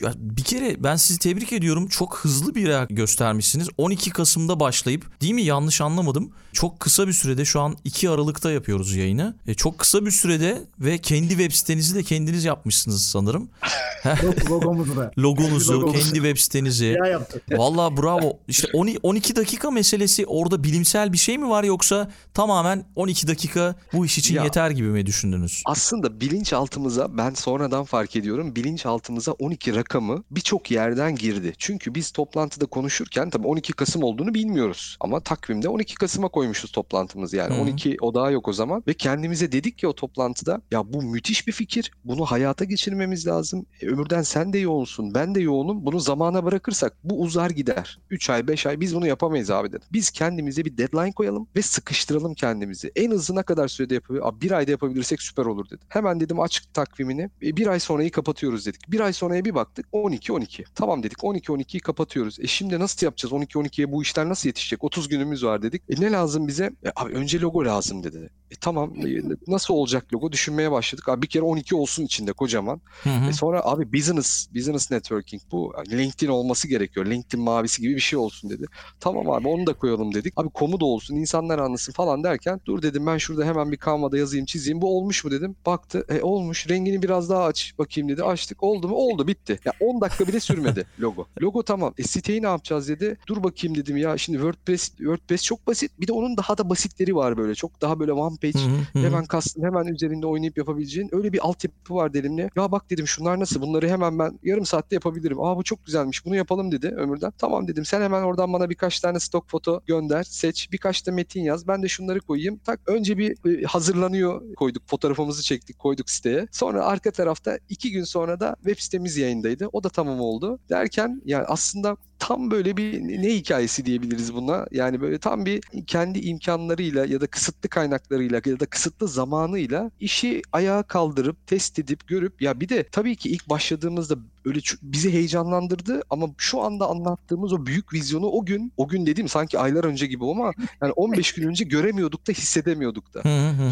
[0.00, 1.88] ya bir kere ben sizi tebrik ediyorum.
[1.88, 3.68] Çok hızlı bir reaksiyon göstermişsiniz.
[3.78, 6.32] 12 Kasım'da başlayıp değil mi yanlış anlamadım.
[6.52, 9.36] Çok kısa bir sürede şu an 2 Aralık'ta yapıyoruz yayını.
[9.46, 13.48] E, çok kısa bir sürede ve kendi web sitenizi de kendiniz yapmışsınız sanırım.
[14.50, 15.10] Logomuzu da.
[15.18, 16.96] Logonuzu, kendi web sitenizi.
[16.98, 17.42] Ya yaptık.
[17.58, 18.38] Valla bravo.
[18.48, 18.68] İşte
[19.02, 24.18] 12 dakika meselesi orada bilimsel bir şey mi var yoksa tamamen 12 dakika bu iş
[24.18, 25.62] için ya, yeter gibi mi düşündünüz?
[25.66, 28.56] Aslında bilinçaltımıza ben sonradan fark ediyorum.
[28.56, 31.52] Bilinçaltımıza 12 rakamı birçok yerden girdi.
[31.58, 34.96] Çünkü biz toplantıda konuşurken tabii 12 Kasım olduğunu bilmiyoruz.
[35.00, 37.56] Ama takvimde 12 Kasım'a koymuşuz toplantımız yani.
[37.56, 37.60] Hı.
[37.60, 38.82] 12 odağı yok o zaman.
[38.86, 41.90] Ve kendimize dedik ki o toplantıda ya bu müthiş bir fikir.
[42.04, 43.66] Bunu hayata geçirmemiz lazım.
[43.80, 45.86] E, ömürden sen de yoğunsun, ben de yoğunum.
[45.86, 47.98] Bunu zamana bırakırsak bu uzar gider.
[48.10, 49.88] 3 ay, 5 ay biz bunu yapamayız abi dedim.
[49.92, 52.92] Biz kendimize bir deadline koyalım ve sıkıştıralım kendimizi.
[52.96, 54.28] En hızlı ne kadar sürede yapabilir?
[54.28, 55.86] Abi bir ayda yapabilirsek süper olur dedim.
[55.88, 57.30] Hemen dedim açık takvimini.
[57.42, 58.92] E, bir ay sonrayı kapatıyoruz dedik.
[58.92, 60.64] Bir ay sonraya bir baktık 12-12.
[60.74, 62.40] Tamam dedik 12-12'yi kapatıyoruz.
[62.40, 63.32] E şimdi nasıl yapacağız?
[63.32, 64.84] 12-12'ye bu işler nasıl yetişecek?
[64.84, 65.82] 30 günümüz var dedik.
[65.88, 66.64] E ne lazım bize?
[66.64, 68.30] E, abi önce logo lazım dedi.
[68.50, 70.32] E tamam e, nasıl olacak logo?
[70.32, 71.08] Düşünmeye başladık.
[71.08, 72.80] Abi bir kere 12 olsun içinde kocaman.
[73.02, 73.30] Hı hı.
[73.30, 75.72] E sonra abi business, business networking bu.
[75.90, 77.06] LinkedIn olması gerekiyor.
[77.06, 78.66] LinkedIn mavisi gibi bir şey olsun dedi.
[79.00, 80.32] Tamam abi onu da koyalım dedik.
[80.36, 84.18] Abi komu da olsun insanlar anlasın falan derken dur dedim ben şurada hemen bir Canva'da
[84.18, 84.80] yazayım çizeyim.
[84.80, 85.56] Bu olmuş mu dedim.
[85.66, 88.22] Baktı e olmuş rengini biraz daha aç bakayım dedi.
[88.22, 88.94] Açtık oldu mu?
[88.94, 89.60] Oldu bitti.
[89.64, 91.26] Ya 10 dakika bile sürmedi logo.
[91.42, 91.94] Logo tamam.
[91.98, 93.16] E siteyi ne yapacağız dedi.
[93.26, 96.00] Dur bakayım dedim ya şimdi WordPress WordPress çok basit.
[96.00, 97.54] Bir de onun daha da basitleri var böyle.
[97.54, 98.58] Çok daha böyle one page
[98.92, 102.50] hemen custom hemen üzerinde oynayıp yapabileceğin öyle bir altyapı var elimde.
[102.56, 103.60] Ya bak dedim şunlar nasıl?
[103.60, 105.40] Bunları hemen ben yarım saatte yapabilirim.
[105.40, 106.24] Aa bu çok güzelmiş.
[106.24, 107.32] Bunu yapalım dedi Ömür'den.
[107.38, 107.84] Tamam dedim.
[107.84, 110.68] Sen hemen oradan bana birkaç tane stok foto gönder, seç.
[110.72, 111.68] Birkaç da metin yaz.
[111.68, 112.60] Ben de şunları koyayım.
[112.64, 114.82] Tak önce bir e, hazırlanıyor koyduk.
[114.86, 116.46] Fotoğrafımızı çektik, koyduk siteye.
[116.52, 119.53] Sonra arka tarafta iki gün sonra da web sitemiz yayındaydı.
[119.72, 120.58] O da tamam oldu.
[120.70, 124.66] Derken yani aslında tam böyle bir ne hikayesi diyebiliriz buna.
[124.70, 130.42] Yani böyle tam bir kendi imkanlarıyla ya da kısıtlı kaynaklarıyla ya da kısıtlı zamanıyla işi
[130.52, 136.02] ayağa kaldırıp test edip görüp ya bir de tabii ki ilk başladığımızda öyle bizi heyecanlandırdı
[136.10, 140.06] ama şu anda anlattığımız o büyük vizyonu o gün o gün dediğim sanki aylar önce
[140.06, 143.22] gibi ama yani 15 gün önce göremiyorduk da hissedemiyorduk da.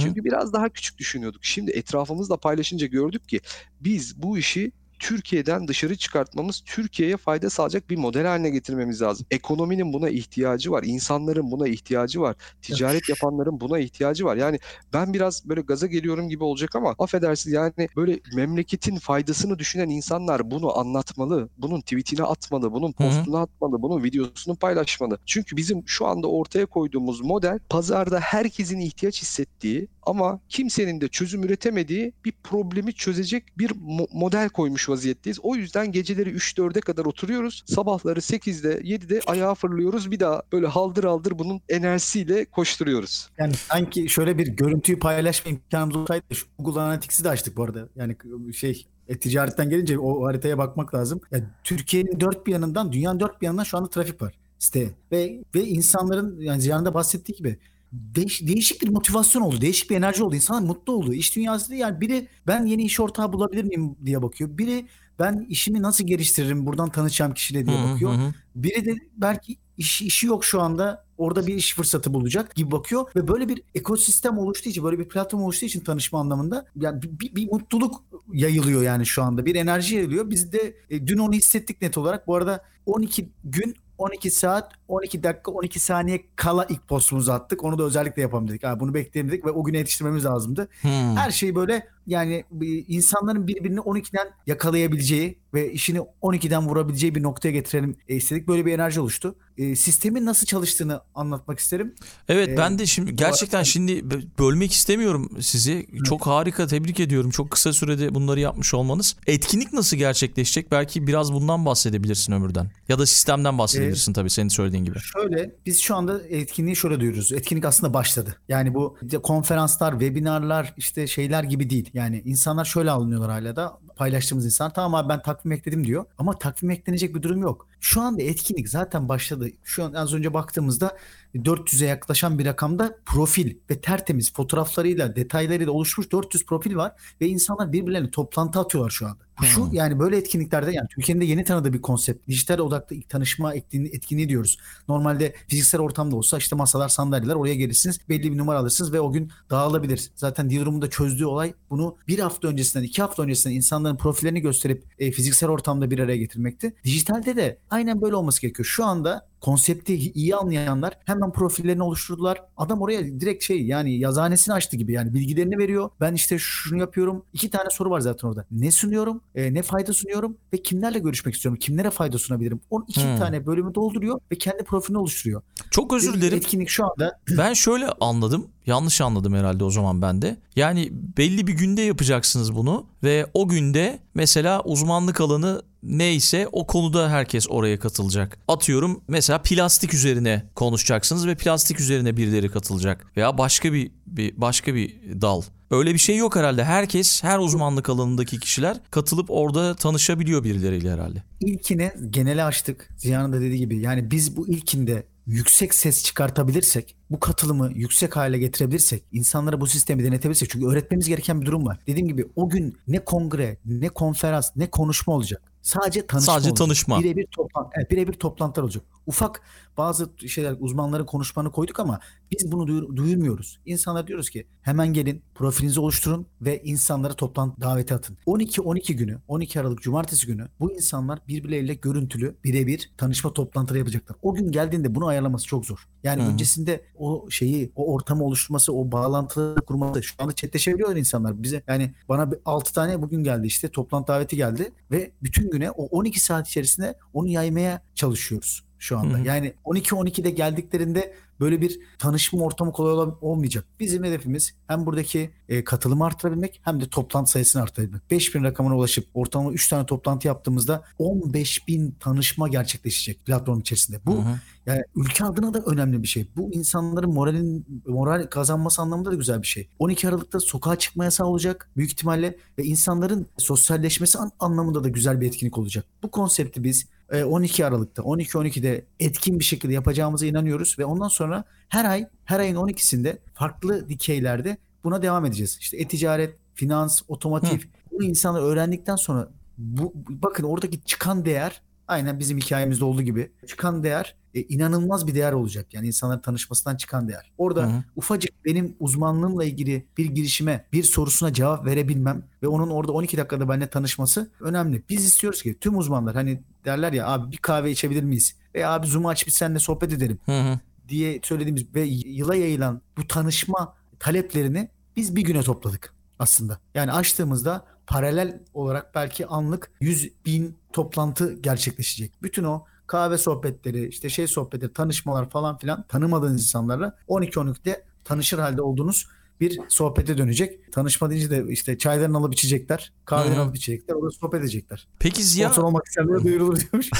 [0.02, 1.44] Çünkü biraz daha küçük düşünüyorduk.
[1.44, 3.40] Şimdi etrafımızla paylaşınca gördük ki
[3.80, 9.26] biz bu işi Türkiye'den dışarı çıkartmamız, Türkiye'ye fayda sağlayacak bir model haline getirmemiz lazım.
[9.30, 14.36] Ekonominin buna ihtiyacı var, insanların buna ihtiyacı var, ticaret yapanların buna ihtiyacı var.
[14.36, 14.58] Yani
[14.92, 20.50] ben biraz böyle gaza geliyorum gibi olacak ama affedersiniz yani böyle memleketin faydasını düşünen insanlar
[20.50, 25.18] bunu anlatmalı, bunun tweetine atmalı, bunun postuna atmalı, bunun videosunu paylaşmalı.
[25.26, 31.44] Çünkü bizim şu anda ortaya koyduğumuz model pazarda herkesin ihtiyaç hissettiği ama kimsenin de çözüm
[31.44, 35.38] üretemediği bir problemi çözecek bir mo- model koymuş vaziyetteyiz.
[35.42, 37.62] O yüzden geceleri 3-4'e kadar oturuyoruz.
[37.66, 40.10] Sabahları 8'de 7'de ayağa fırlıyoruz.
[40.10, 43.28] Bir daha böyle haldır haldır bunun enerjisiyle koşturuyoruz.
[43.38, 46.24] Yani sanki şöyle bir görüntüyü paylaşma imkanımız olsaydı
[46.58, 47.88] Google Analytics'i de açtık bu arada.
[47.96, 48.16] Yani
[48.54, 51.20] şey e, ticaretten gelince o haritaya bakmak lazım.
[51.30, 54.90] Yani Türkiye'nin dört bir yanından, dünyanın dört bir yanından şu anda trafik var siteye.
[55.12, 57.58] Ve ve insanların yani Ziyan'da bahsettiği gibi
[57.92, 59.60] değiş, değişik bir motivasyon oldu.
[59.60, 60.34] Değişik bir enerji oldu.
[60.34, 61.14] İnsanlar mutlu oldu.
[61.14, 64.58] İş dünyası yani biri ben yeni iş ortağı bulabilir miyim diye bakıyor.
[64.58, 64.86] Biri
[65.18, 68.12] ben işimi nasıl geliştiririm buradan tanışacağım kişiyle diye bakıyor.
[68.12, 68.32] Hı hı.
[68.54, 73.10] Biri de belki iş, işi yok şu anda orada bir iş fırsatı bulacak gibi bakıyor
[73.16, 77.20] ve böyle bir ekosistem oluştuğu için böyle bir platform oluştuğu için tanışma anlamında yani bir,
[77.20, 80.30] bir, bir mutluluk yayılıyor yani şu anda bir enerji yayılıyor.
[80.30, 82.26] Biz de e, dün onu hissettik net olarak.
[82.26, 87.64] Bu arada 12 gün 12 saat 12 dakika 12 saniye kala ilk postumuzu attık.
[87.64, 88.64] Onu da özellikle yapalım dedik.
[88.64, 90.68] Ha, bunu bekleyemedik ve o güne yetiştirmemiz lazımdı.
[90.82, 91.16] Hmm.
[91.16, 92.44] Her şey böyle yani
[92.88, 98.48] insanların birbirini 12'den yakalayabileceği ve işini 12'den vurabileceği bir noktaya getirelim istedik.
[98.48, 99.34] Böyle bir enerji oluştu.
[99.58, 101.94] E, sistemin nasıl çalıştığını anlatmak isterim.
[102.28, 105.86] Evet ee, ben de şimdi gerçekten şimdi bölmek istemiyorum sizi.
[105.92, 106.04] Evet.
[106.04, 107.30] Çok harika tebrik ediyorum.
[107.30, 109.16] Çok kısa sürede bunları yapmış olmanız.
[109.26, 110.70] Etkinlik nasıl gerçekleşecek?
[110.70, 112.70] Belki biraz bundan bahsedebilirsin Ömür'den.
[112.88, 114.98] Ya da sistemden bahsedebilirsin ee, tabii senin söylediğin gibi.
[114.98, 117.32] Şöyle biz şu anda etkinliği şöyle duyuyoruz.
[117.32, 118.36] Etkinlik aslında başladı.
[118.48, 121.90] Yani bu konferanslar, webinarlar işte şeyler gibi değil.
[121.94, 126.04] Yani insanlar şöyle alınıyorlar hala da paylaştığımız insan tamam abi ben takvim ekledim diyor.
[126.18, 127.68] Ama takvim eklenecek bir durum yok.
[127.80, 129.48] Şu anda etkinlik zaten başladı.
[129.64, 130.96] Şu an az önce baktığımızda
[131.34, 137.72] 400'e yaklaşan bir rakamda profil ve tertemiz fotoğraflarıyla detaylarıyla oluşmuş 400 profil var ve insanlar
[137.72, 139.22] birbirlerine toplantı atıyorlar şu anda.
[139.36, 139.46] Hmm.
[139.46, 142.28] Şu yani böyle etkinliklerde yani Türkiye'nin de yeni tanıdığı bir konsept.
[142.28, 144.58] Dijital odaklı ilk tanışma etkinliği, etkinliği diyoruz.
[144.88, 147.98] Normalde fiziksel ortamda olsa işte masalar, sandalyeler oraya gelirsiniz.
[148.08, 150.10] Belli bir numara alırsınız ve o gün dağılabilir.
[150.14, 154.84] Zaten Dealroom'un da çözdüğü olay bunu bir hafta öncesinden, iki hafta öncesinden insanların profillerini gösterip
[154.98, 156.74] e, fiziksel ortamda bir araya getirmekti.
[156.84, 158.66] Dijitalde de aynen böyle olması gerekiyor.
[158.66, 162.42] Şu anda konsepti iyi anlayanlar hemen profillerini oluşturdular.
[162.56, 165.90] Adam oraya direkt şey yani yazhanesini açtı gibi yani bilgilerini veriyor.
[166.00, 167.24] Ben işte şunu yapıyorum.
[167.32, 168.44] İki tane soru var zaten orada.
[168.50, 169.20] Ne sunuyorum?
[169.34, 170.36] E, ne fayda sunuyorum?
[170.52, 171.58] Ve kimlerle görüşmek istiyorum?
[171.58, 172.60] Kimlere fayda sunabilirim?
[172.70, 173.18] O iki hmm.
[173.18, 175.42] tane bölümü dolduruyor ve kendi profilini oluşturuyor.
[175.70, 176.38] Çok özür dilerim.
[176.38, 177.20] Etkinlik şu anda.
[177.38, 178.46] Ben şöyle anladım.
[178.66, 180.36] Yanlış anladım herhalde o zaman ben de.
[180.56, 187.10] Yani belli bir günde yapacaksınız bunu ve o günde mesela uzmanlık alanı neyse o konuda
[187.10, 188.38] herkes oraya katılacak.
[188.48, 194.74] Atıyorum mesela plastik üzerine konuşacaksınız ve plastik üzerine birileri katılacak veya başka bir, bir başka
[194.74, 195.42] bir dal.
[195.70, 196.64] Öyle bir şey yok herhalde.
[196.64, 201.22] Herkes, her uzmanlık alanındaki kişiler katılıp orada tanışabiliyor birileriyle herhalde.
[201.40, 202.88] İlkine genele açtık.
[202.96, 203.78] Ziya'nın da dediği gibi.
[203.78, 210.04] Yani biz bu ilkinde yüksek ses çıkartabilirsek, bu katılımı yüksek hale getirebilirsek, insanlara bu sistemi
[210.04, 211.78] denetebilirsek çünkü öğretmemiz gereken bir durum var.
[211.86, 215.42] Dediğim gibi o gün ne kongre, ne konferans, ne konuşma olacak.
[215.62, 216.66] Sadece tanışma Sadece olacak.
[216.66, 217.00] tanışma.
[217.00, 218.84] Birebir toplantı, evet, birebir toplantılar olacak.
[219.06, 219.42] Ufak
[219.76, 223.60] bazı şeyler uzmanların konuşmanı koyduk ama biz bunu duyur, duyurmuyoruz.
[223.66, 228.18] İnsanlar diyoruz ki hemen gelin profilinizi oluşturun ve insanlara toplantı daveti atın.
[228.26, 234.16] 12-12 günü 12 Aralık Cumartesi günü bu insanlar birbirleriyle görüntülü birebir tanışma toplantıları yapacaklar.
[234.22, 235.88] O gün geldiğinde bunu ayarlaması çok zor.
[236.02, 236.26] Yani Hı.
[236.26, 241.42] öncesinde o şeyi o ortamı oluşturması o bağlantıları kurması şu anda chatleşebiliyorlar insanlar.
[241.42, 245.84] Bize yani bana 6 tane bugün geldi işte toplantı daveti geldi ve bütün güne o
[245.84, 249.18] 12 saat içerisinde onu yaymaya çalışıyoruz şu anda.
[249.18, 249.26] Hı hı.
[249.26, 253.64] Yani 12-12'de geldiklerinde böyle bir tanışma ortamı kolay olmayacak.
[253.80, 258.10] Bizim hedefimiz hem buradaki e, katılımı artırabilmek hem de toplantı sayısını artırabilmek.
[258.10, 264.00] 5000 rakamına ulaşıp ortalama 3 tane toplantı yaptığımızda 15.000 tanışma gerçekleşecek platform içerisinde.
[264.06, 264.40] Bu hı hı.
[264.66, 266.26] yani ülke adına da önemli bir şey.
[266.36, 269.68] Bu insanların moralin moral kazanması anlamında da güzel bir şey.
[269.78, 275.26] 12 Aralık'ta sokağa çıkma yasağı olacak büyük ihtimalle ve insanların sosyalleşmesi anlamında da güzel bir
[275.26, 275.84] etkinlik olacak.
[276.02, 281.44] Bu konsepti biz 12 e, Aralık'ta 12-12'de etkin bir şekilde yapacağımıza inanıyoruz ve ondan sonra
[281.68, 285.58] her ay her ayın 12'sinde farklı dikeylerde buna devam edeceğiz.
[285.60, 287.62] İşte e-ticaret, finans, otomotiv Hı.
[287.92, 293.82] bunu insanlar öğrendikten sonra bu bakın oradaki çıkan değer aynen bizim hikayemizde olduğu gibi çıkan
[293.82, 295.74] değer e, inanılmaz bir değer olacak.
[295.74, 297.32] Yani insanların tanışmasından çıkan değer.
[297.38, 297.82] Orada Hı-hı.
[297.96, 303.48] ufacık benim uzmanlığımla ilgili bir girişime, bir sorusuna cevap verebilmem ve onun orada 12 dakikada
[303.48, 304.82] benimle tanışması önemli.
[304.88, 308.36] Biz istiyoruz ki tüm uzmanlar hani derler ya abi bir kahve içebilir miyiz?
[308.54, 310.18] Veya abi Zoom'u aç bir seninle sohbet edelim.
[310.24, 310.60] Hı-hı.
[310.88, 316.58] diye söylediğimiz ve yıla yayılan bu tanışma taleplerini biz bir güne topladık aslında.
[316.74, 322.22] Yani açtığımızda paralel olarak belki anlık 100 bin toplantı gerçekleşecek.
[322.22, 328.62] Bütün o kahve sohbetleri, işte şey sohbetleri, tanışmalar falan filan tanımadığınız insanlarla 12-12'de tanışır halde
[328.62, 329.08] olduğunuz
[329.40, 330.72] bir sohbete dönecek.
[330.72, 334.88] Tanışma deyince de işte çaylarını alıp içecekler, kahvelerini alıp içecekler, orada sohbet edecekler.
[334.98, 335.48] Peki Ziya...
[335.48, 336.90] Sponsor olmak isteyenlere duyurulur diyormuş.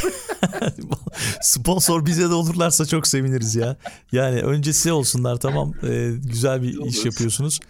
[1.42, 3.76] Sponsor bize de olurlarsa çok seviniriz ya.
[4.12, 7.60] Yani öncesi olsunlar tamam ee, güzel bir iş yapıyorsunuz.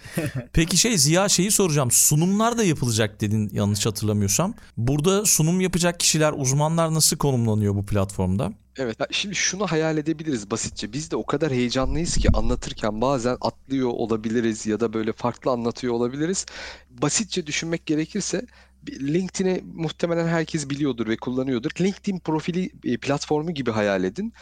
[0.53, 1.91] Peki şey Ziya şeyi soracağım.
[1.91, 4.55] Sunumlar da yapılacak dedin yanlış hatırlamıyorsam.
[4.77, 8.53] Burada sunum yapacak kişiler, uzmanlar nasıl konumlanıyor bu platformda?
[8.77, 10.93] Evet, şimdi şunu hayal edebiliriz basitçe.
[10.93, 15.95] Biz de o kadar heyecanlıyız ki anlatırken bazen atlıyor olabiliriz ya da böyle farklı anlatıyor
[15.95, 16.47] olabiliriz.
[16.91, 18.43] Basitçe düşünmek gerekirse
[18.91, 21.71] LinkedIn'i muhtemelen herkes biliyordur ve kullanıyordur.
[21.81, 24.33] LinkedIn profili e, platformu gibi hayal edin.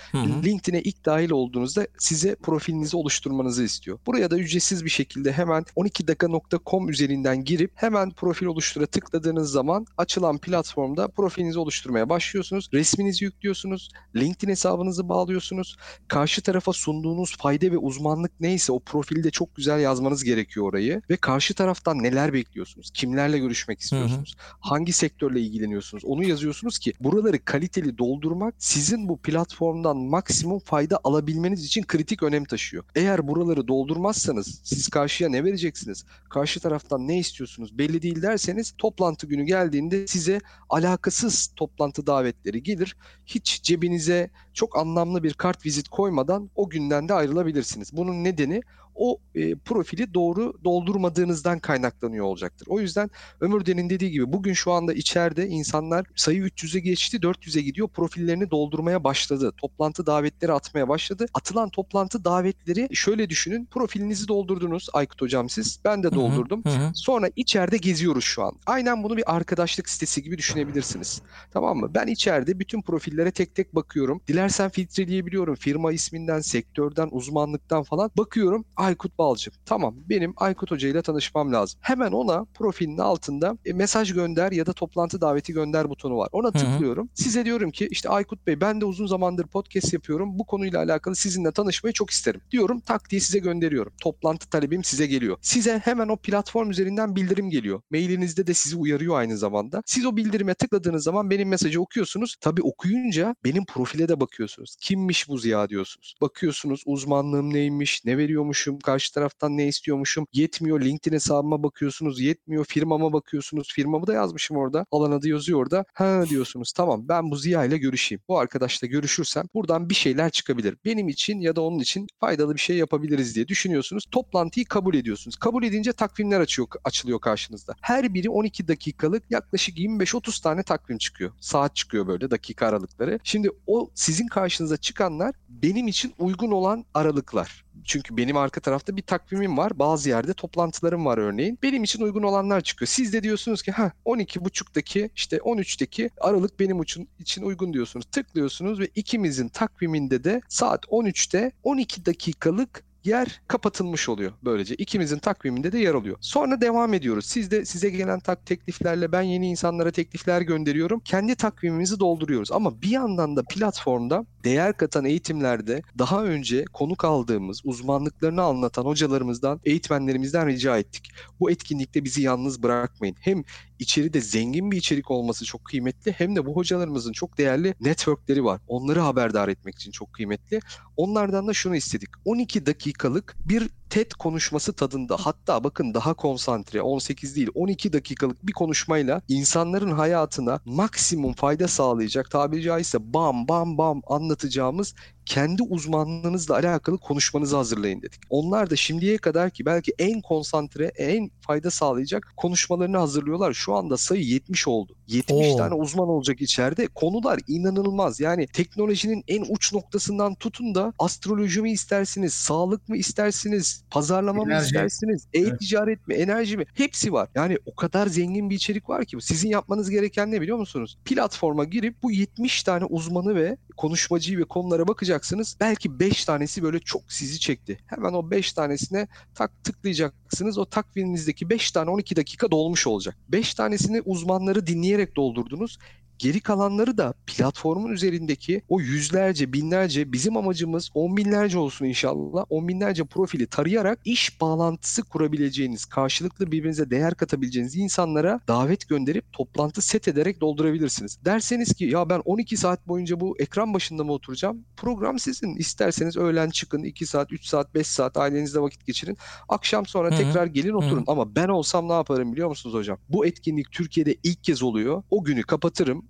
[0.45, 3.99] LinkedIn'e ilk dahil olduğunuzda size profilinizi oluşturmanızı istiyor.
[4.07, 10.39] Buraya da ücretsiz bir şekilde hemen 12dakika.com üzerinden girip hemen profil oluştura tıkladığınız zaman açılan
[10.39, 12.69] platformda profilinizi oluşturmaya başlıyorsunuz.
[12.73, 13.89] Resminizi yüklüyorsunuz.
[14.17, 15.77] LinkedIn hesabınızı bağlıyorsunuz.
[16.09, 21.17] Karşı tarafa sunduğunuz fayda ve uzmanlık neyse o profilde çok güzel yazmanız gerekiyor orayı ve
[21.17, 22.91] karşı taraftan neler bekliyorsunuz?
[22.95, 24.30] Kimlerle görüşmek istiyorsunuz?
[24.31, 24.61] Yapıyorsunuz?
[24.61, 26.05] Hangi sektörle ilgileniyorsunuz?
[26.05, 32.45] Onu yazıyorsunuz ki buraları kaliteli doldurmak sizin bu platformdan maksimum fayda alabilmeniz için kritik önem
[32.45, 32.85] taşıyor.
[32.95, 36.05] Eğer buraları doldurmazsanız siz karşıya ne vereceksiniz?
[36.31, 37.79] Karşı taraftan ne istiyorsunuz?
[37.79, 42.97] Belli değil derseniz toplantı günü geldiğinde size alakasız toplantı davetleri gelir.
[43.27, 47.97] Hiç cebinize çok anlamlı bir kart vizit koymadan o günden de ayrılabilirsiniz.
[47.97, 48.61] Bunun nedeni
[49.01, 52.67] o e, profili doğru doldurmadığınızdan kaynaklanıyor olacaktır.
[52.71, 53.11] O yüzden
[53.41, 59.05] Ömürden'in dediği gibi bugün şu anda içeride insanlar sayı 300'e geçti 400'e gidiyor profillerini doldurmaya
[59.05, 59.53] başladı.
[59.57, 61.27] Toplantı davetleri atmaya başladı.
[61.35, 66.63] Atılan toplantı davetleri şöyle düşünün profilinizi doldurdunuz Aykut hocam siz ben de doldurdum.
[66.65, 66.91] Hı hı.
[66.95, 68.53] Sonra içeride geziyoruz şu an.
[68.67, 71.23] Aynen bunu bir arkadaşlık sitesi gibi düşünebilirsiniz.
[71.51, 71.91] Tamam mı?
[71.95, 74.21] Ben içeride bütün profillere tek tek bakıyorum.
[74.29, 75.55] Dilersen filtreleyebiliyorum.
[75.55, 78.65] Firma isminden, sektörden, uzmanlıktan falan bakıyorum.
[78.77, 79.51] Aa Aykut Balcı.
[79.65, 81.81] Tamam benim Aykut Hoca ile tanışmam lazım.
[81.83, 86.29] Hemen ona profilin altında e, mesaj gönder ya da toplantı daveti gönder butonu var.
[86.33, 87.07] Ona tıklıyorum.
[87.07, 87.23] Hı hı.
[87.23, 90.39] Size diyorum ki işte Aykut Bey ben de uzun zamandır podcast yapıyorum.
[90.39, 92.41] Bu konuyla alakalı sizinle tanışmayı çok isterim.
[92.51, 93.93] Diyorum tak diye size gönderiyorum.
[94.03, 95.37] Toplantı talebim size geliyor.
[95.41, 97.81] Size hemen o platform üzerinden bildirim geliyor.
[97.91, 99.83] Mailinizde de sizi uyarıyor aynı zamanda.
[99.87, 102.37] Siz o bildirime tıkladığınız zaman benim mesajı okuyorsunuz.
[102.41, 104.77] Tabii okuyunca benim profile de bakıyorsunuz.
[104.81, 106.15] Kimmiş bu Ziya diyorsunuz.
[106.21, 110.27] Bakıyorsunuz uzmanlığım neymiş, ne veriyormuşum, karşı taraftan ne istiyormuşum.
[110.33, 113.73] Yetmiyor LinkedIn hesabıma bakıyorsunuz, yetmiyor firmama bakıyorsunuz.
[113.73, 114.87] Firmamı da yazmışım orada.
[114.91, 115.85] Alan adı yazıyor orada.
[115.95, 118.23] Ha diyorsunuz tamam ben bu Ziya ile görüşeyim.
[118.29, 120.77] Bu arkadaşla görüşürsem buradan bir şeyler çıkabilir.
[120.85, 124.05] Benim için ya da onun için faydalı bir şey yapabiliriz diye düşünüyorsunuz.
[124.11, 125.37] Toplantıyı kabul ediyorsunuz.
[125.37, 127.75] Kabul edince takvimler açıyor, açılıyor karşınızda.
[127.81, 131.33] Her biri 12 dakikalık yaklaşık 25-30 tane takvim çıkıyor.
[131.41, 133.19] Saat çıkıyor böyle dakika aralıkları.
[133.25, 137.65] Şimdi o sizin karşınıza çıkanlar benim için uygun olan aralıklar.
[137.85, 139.79] Çünkü benim arka tarafta bir takvimim var.
[139.79, 141.59] Bazı yerde toplantılarım var örneğin.
[141.63, 142.89] Benim için uygun olanlar çıkıyor.
[142.89, 148.07] Siz de diyorsunuz ki ha 12.30'daki işte 13'teki aralık benim için, için uygun diyorsunuz.
[148.07, 154.75] Tıklıyorsunuz ve ikimizin takviminde de saat 13'te 12 dakikalık yer kapatılmış oluyor böylece.
[154.75, 156.17] ikimizin takviminde de yer alıyor.
[156.21, 157.27] Sonra devam ediyoruz.
[157.27, 161.01] Siz de size gelen tak tekliflerle ben yeni insanlara teklifler gönderiyorum.
[161.01, 162.53] Kendi takvimimizi dolduruyoruz.
[162.53, 169.61] Ama bir yandan da platformda değer katan eğitimlerde daha önce konuk aldığımız, uzmanlıklarını anlatan hocalarımızdan,
[169.65, 171.13] eğitmenlerimizden rica ettik.
[171.41, 173.17] Bu etkinlikte bizi yalnız bırakmayın.
[173.21, 173.45] Hem
[173.81, 178.61] içeride zengin bir içerik olması çok kıymetli hem de bu hocalarımızın çok değerli networkleri var.
[178.67, 180.61] Onları haberdar etmek için çok kıymetli.
[180.97, 182.09] Onlardan da şunu istedik.
[182.25, 188.53] 12 dakikalık bir TED konuşması tadında hatta bakın daha konsantre 18 değil 12 dakikalık bir
[188.53, 194.95] konuşmayla insanların hayatına maksimum fayda sağlayacak tabiri caizse bam bam bam anlatacağımız
[195.31, 198.21] kendi uzmanlığınızla alakalı konuşmanızı hazırlayın dedik.
[198.31, 203.53] Onlar da şimdiye kadar ki belki en konsantre, en fayda sağlayacak konuşmalarını hazırlıyorlar.
[203.53, 204.97] Şu anda sayı 70 oldu.
[205.07, 205.57] 70 Oo.
[205.57, 206.87] tane uzman olacak içeride.
[206.87, 208.21] Konular inanılmaz.
[208.21, 214.61] Yani teknolojinin en uç noktasından tutun da astroloji mi istersiniz, sağlık mı istersiniz, pazarlama mı
[214.63, 216.09] istersiniz, e-ticaret evet.
[216.09, 216.65] mi, enerji mi?
[216.75, 217.29] Hepsi var.
[217.35, 220.99] Yani o kadar zengin bir içerik var ki sizin yapmanız gereken ne biliyor musunuz?
[221.05, 225.57] Platforma girip bu 70 tane uzmanı ve konuşmacıyı ve konulara bakacaksınız.
[225.61, 227.79] Belki 5 tanesi böyle çok sizi çekti.
[227.87, 230.59] Hemen o 5 tanesine tak tıklayacaksınız.
[230.59, 233.17] O takviminizdeki 5 tane 12 dakika dolmuş olacak.
[233.29, 235.79] 5 tanesini uzmanları dinleyerek doldurdunuz.
[236.21, 242.45] Geri kalanları da platformun üzerindeki o yüzlerce, binlerce bizim amacımız on binlerce olsun inşallah.
[242.49, 249.83] On binlerce profili tarayarak iş bağlantısı kurabileceğiniz, karşılıklı birbirinize değer katabileceğiniz insanlara davet gönderip toplantı
[249.83, 251.19] set ederek doldurabilirsiniz.
[251.25, 254.65] Derseniz ki ya ben 12 saat boyunca bu ekran başında mı oturacağım?
[254.77, 255.57] Program sizin.
[255.57, 259.17] İsterseniz öğlen çıkın 2 saat, 3 saat, 5 saat ailenizle vakit geçirin.
[259.49, 260.17] Akşam sonra Hı-hı.
[260.19, 260.97] tekrar gelin oturun.
[260.97, 261.05] Hı-hı.
[261.07, 262.99] Ama ben olsam ne yaparım biliyor musunuz hocam?
[263.09, 265.03] Bu etkinlik Türkiye'de ilk kez oluyor.
[265.11, 266.10] O günü kapatırım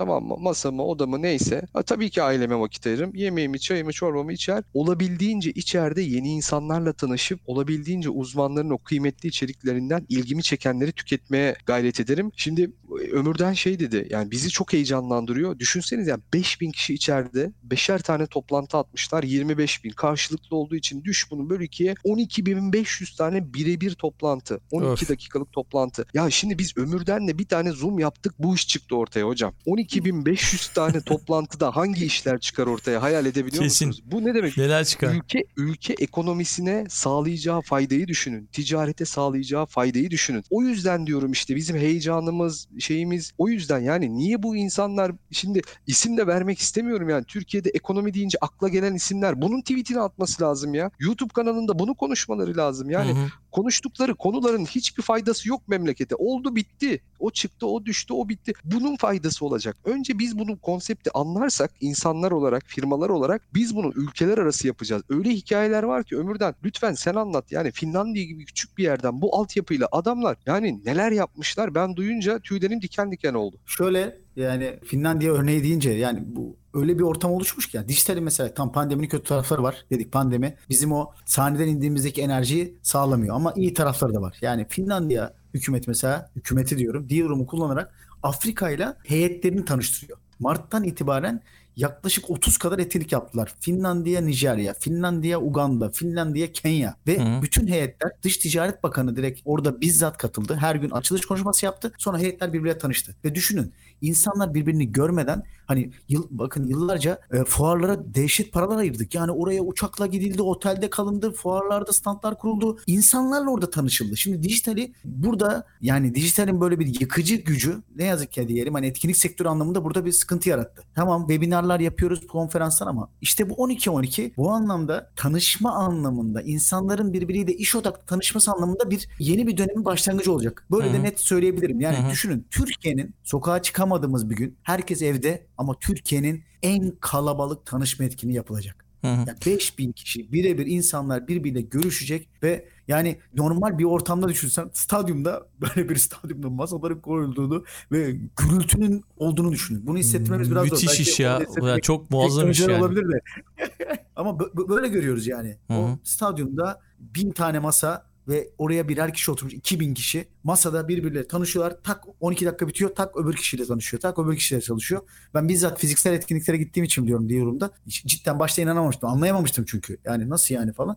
[0.00, 0.36] Tamam mı?
[0.38, 1.62] Masamı, odamı neyse.
[1.72, 3.14] Ha, tabii ki aileme vakit ayırırım.
[3.14, 4.64] Yemeğimi, çayımı, çorbamı içer.
[4.74, 12.32] Olabildiğince içeride yeni insanlarla tanışıp olabildiğince uzmanların o kıymetli içeriklerinden ilgimi çekenleri tüketmeye gayret ederim.
[12.36, 12.70] Şimdi
[13.12, 15.58] Ömür'den şey dedi yani bizi çok heyecanlandırıyor.
[15.58, 21.30] Düşünseniz yani 5000 kişi içeride beşer tane toplantı atmışlar 25 bin karşılıklı olduğu için düş
[21.30, 25.08] bunu böl ikiye 12.500 tane birebir toplantı 12 öf.
[25.08, 26.06] dakikalık toplantı.
[26.14, 29.54] Ya şimdi biz Ömür'den de bir tane zoom yaptık bu iş çıktı ortaya hocam.
[29.90, 33.88] 12.500 tane toplantıda hangi işler çıkar ortaya hayal edebiliyor Kesin.
[33.88, 34.10] musunuz?
[34.12, 34.56] Bu ne demek?
[34.56, 35.14] Neler çıkar?
[35.14, 38.46] Ülke, ülke ekonomisine sağlayacağı faydayı düşünün.
[38.46, 40.44] Ticarete sağlayacağı faydayı düşünün.
[40.50, 46.16] O yüzden diyorum işte bizim heyecanımız, şeyimiz o yüzden yani niye bu insanlar şimdi isim
[46.16, 50.90] de vermek istemiyorum yani Türkiye'de ekonomi deyince akla gelen isimler bunun tweetini atması lazım ya.
[50.98, 52.90] YouTube kanalında bunu konuşmaları lazım.
[52.90, 53.28] Yani hı hı.
[53.52, 56.14] Konuştukları konuların hiçbir faydası yok memlekete.
[56.14, 57.02] Oldu bitti.
[57.18, 58.52] O çıktı, o düştü, o bitti.
[58.64, 59.76] Bunun faydası olacak.
[59.84, 65.02] Önce biz bunu konsepti anlarsak insanlar olarak, firmalar olarak biz bunu ülkeler arası yapacağız.
[65.08, 67.52] Öyle hikayeler var ki ömürden lütfen sen anlat.
[67.52, 72.82] Yani Finlandiya gibi küçük bir yerden bu altyapıyla adamlar yani neler yapmışlar ben duyunca tüylerim
[72.82, 73.56] diken diken oldu.
[73.66, 78.54] Şöyle yani Finlandiya örneği deyince yani bu öyle bir ortam oluşmuş ki yani dijitalin mesela
[78.54, 83.74] tam pandeminin kötü tarafları var dedik pandemi bizim o sahneden indiğimizdeki enerjiyi sağlamıyor ama iyi
[83.74, 84.38] tarafları da var.
[84.40, 90.18] Yani Finlandiya hükümet mesela hükümeti diyorum D-Room'u kullanarak Afrika ile heyetlerini tanıştırıyor.
[90.38, 91.42] Mart'tan itibaren
[91.76, 93.54] yaklaşık 30 kadar etkinlik yaptılar.
[93.60, 97.42] Finlandiya, Nijerya, Finlandiya, Uganda, Finlandiya, Kenya ve Hı.
[97.42, 100.56] bütün heyetler Dış Ticaret Bakanı direkt orada bizzat katıldı.
[100.60, 101.92] Her gün açılış konuşması yaptı.
[101.98, 103.16] Sonra heyetler birbirine tanıştı.
[103.24, 109.14] Ve düşünün insanlar birbirini görmeden hani yıl, bakın yıllarca e, fuarlara dehşet paralar ayırdık.
[109.14, 112.78] Yani oraya uçakla gidildi, otelde kalındı, fuarlarda standlar kuruldu.
[112.86, 114.16] İnsanlarla orada tanışıldı.
[114.16, 119.16] Şimdi dijitali burada yani dijitalin böyle bir yıkıcı gücü ne yazık ki diyelim hani etkinlik
[119.16, 120.82] sektörü anlamında burada bir sıkıntı yarattı.
[120.94, 127.76] Tamam webinarlar yapıyoruz, konferanslar ama işte bu 12-12 bu anlamda tanışma anlamında insanların birbiriyle iş
[127.76, 130.66] odaklı tanışması anlamında bir yeni bir dönemin başlangıcı olacak.
[130.70, 130.94] Böyle Hı-hı.
[130.98, 131.80] de net söyleyebilirim.
[131.80, 132.10] Yani Hı-hı.
[132.10, 138.84] düşünün Türkiye'nin sokağa çıkamadığımız bir gün herkes evde ama Türkiye'nin en kalabalık tanışma etkinliği yapılacak.
[139.02, 145.88] Yani 5000 kişi birebir insanlar birbiriyle görüşecek ve yani normal bir ortamda düşünsen stadyumda böyle
[145.88, 149.86] bir stadyumda masaların koyulduğunu ve gürültünün olduğunu düşünün.
[149.86, 150.76] Bunu hissetmemiz biraz zor.
[150.76, 151.40] Müthiş iş ya.
[151.62, 152.72] Ya çok muazzam iş yani.
[152.72, 153.20] olabilir de.
[154.16, 155.56] Ama bö- bö- böyle görüyoruz yani.
[155.66, 155.78] Hı hı.
[155.78, 161.76] O stadyumda bin tane masa ve oraya birer kişi oturmuş 2000 kişi masada birbirleriyle tanışıyorlar
[161.84, 165.02] tak 12 dakika bitiyor tak öbür kişiyle tanışıyor tak öbür kişiyle çalışıyor.
[165.34, 170.54] Ben bizzat fiziksel etkinliklere gittiğim için biliyorum diyorumda cidden başta inanamamıştım anlayamamıştım çünkü yani nasıl
[170.54, 170.96] yani falan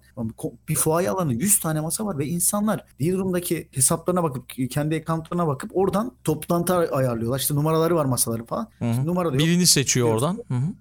[0.69, 5.71] bir fuaye alanı 100 tane masa var ve insanlar Dealroom'daki hesaplarına bakıp kendi accountlarına bakıp
[5.73, 9.05] oradan toplantı ayarlıyorlar işte numaraları var masaların falan Hı hı.
[9.05, 9.43] Numara da yok.
[9.43, 10.43] Birini seçiyor oradan.
[10.47, 10.73] Hı hı.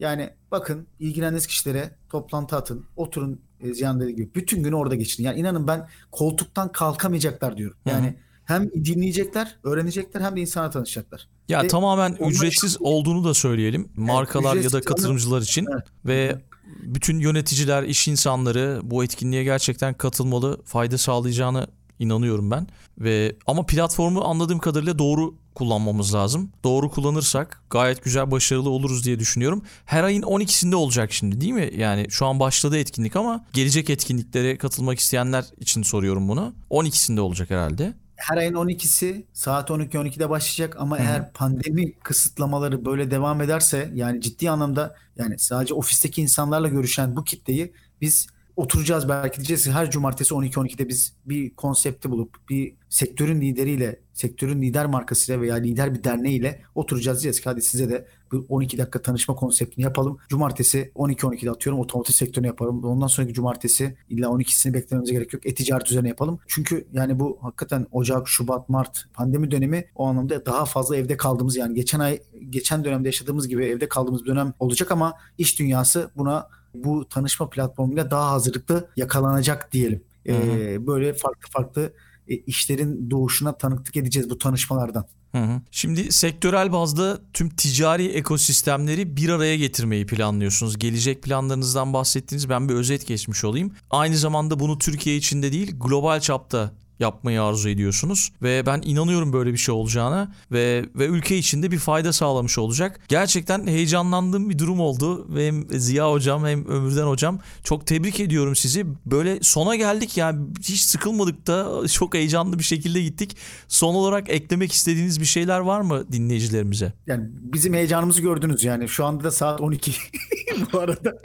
[0.00, 2.84] Yani bakın ilgilendiğiniz kişilere toplantı atın.
[2.96, 4.34] Oturun e, Ziyan dediği gibi.
[4.34, 5.24] Bütün günü orada geçin.
[5.24, 7.76] Yani inanın ben koltuktan kalkamayacaklar diyorum.
[7.86, 11.28] Yani hem dinleyecekler, öğrenecekler hem de insana tanışacaklar.
[11.48, 13.88] Ya Ve tamamen ücretsiz olduğunu da söyleyelim.
[13.96, 15.84] Markalar ya da ücretsiz ama- katılımcılar için Evet.
[16.06, 16.42] ve
[16.82, 21.66] bütün yöneticiler, iş insanları bu etkinliğe gerçekten katılmalı, fayda sağlayacağını
[21.98, 22.66] inanıyorum ben.
[22.98, 26.50] Ve ama platformu anladığım kadarıyla doğru kullanmamız lazım.
[26.64, 29.62] Doğru kullanırsak gayet güzel başarılı oluruz diye düşünüyorum.
[29.84, 31.70] Her ayın 12'sinde olacak şimdi değil mi?
[31.76, 36.54] Yani şu an başladı etkinlik ama gelecek etkinliklere katılmak isteyenler için soruyorum bunu.
[36.70, 37.94] 12'sinde olacak herhalde.
[38.16, 44.20] Her ayın 12'si saat 12-12'de başlayacak ama Hı eğer pandemi kısıtlamaları böyle devam ederse yani
[44.20, 48.26] ciddi anlamda yani sadece ofisteki insanlarla görüşen bu kitleyi biz
[48.56, 54.62] oturacağız belki diyeceğiz ki her cumartesi 12-12'de biz bir konsepti bulup bir sektörün lideriyle, sektörün
[54.62, 59.02] lider markasıyla veya lider bir derneğiyle oturacağız diyeceğiz ki hadi size de bu 12 dakika
[59.02, 60.18] tanışma konseptini yapalım.
[60.28, 62.84] Cumartesi 12-12'de atıyorum otomotiv sektörünü yapalım.
[62.84, 65.46] Ondan sonraki cumartesi illa 12'sini beklememize gerek yok.
[65.46, 66.38] E-ticaret üzerine yapalım.
[66.46, 71.56] Çünkü yani bu hakikaten Ocak, Şubat, Mart pandemi dönemi o anlamda daha fazla evde kaldığımız
[71.56, 76.10] yani geçen ay geçen dönemde yaşadığımız gibi evde kaldığımız bir dönem olacak ama iş dünyası
[76.16, 76.48] buna
[76.84, 80.02] bu tanışma platformuyla daha hazırlıklı yakalanacak diyelim.
[80.26, 80.36] Hı hı.
[80.36, 81.92] Ee, böyle farklı farklı
[82.28, 85.06] e, işlerin doğuşuna tanıklık edeceğiz bu tanışmalardan.
[85.32, 85.60] Hı hı.
[85.70, 90.78] Şimdi sektörel bazda tüm ticari ekosistemleri bir araya getirmeyi planlıyorsunuz.
[90.78, 92.48] Gelecek planlarınızdan bahsettiniz.
[92.48, 93.72] Ben bir özet geçmiş olayım.
[93.90, 99.52] Aynı zamanda bunu Türkiye içinde değil, global çapta yapmayı arzu ediyorsunuz ve ben inanıyorum böyle
[99.52, 103.00] bir şey olacağına ve ve ülke içinde bir fayda sağlamış olacak.
[103.08, 108.56] Gerçekten heyecanlandığım bir durum oldu ve hem Ziya hocam hem Ömürden hocam çok tebrik ediyorum
[108.56, 108.86] sizi.
[109.06, 113.36] Böyle sona geldik yani hiç sıkılmadık da çok heyecanlı bir şekilde gittik.
[113.68, 116.92] Son olarak eklemek istediğiniz bir şeyler var mı dinleyicilerimize?
[117.06, 118.88] Yani bizim heyecanımızı gördünüz yani.
[118.88, 119.92] Şu anda da saat 12
[120.72, 121.12] bu arada.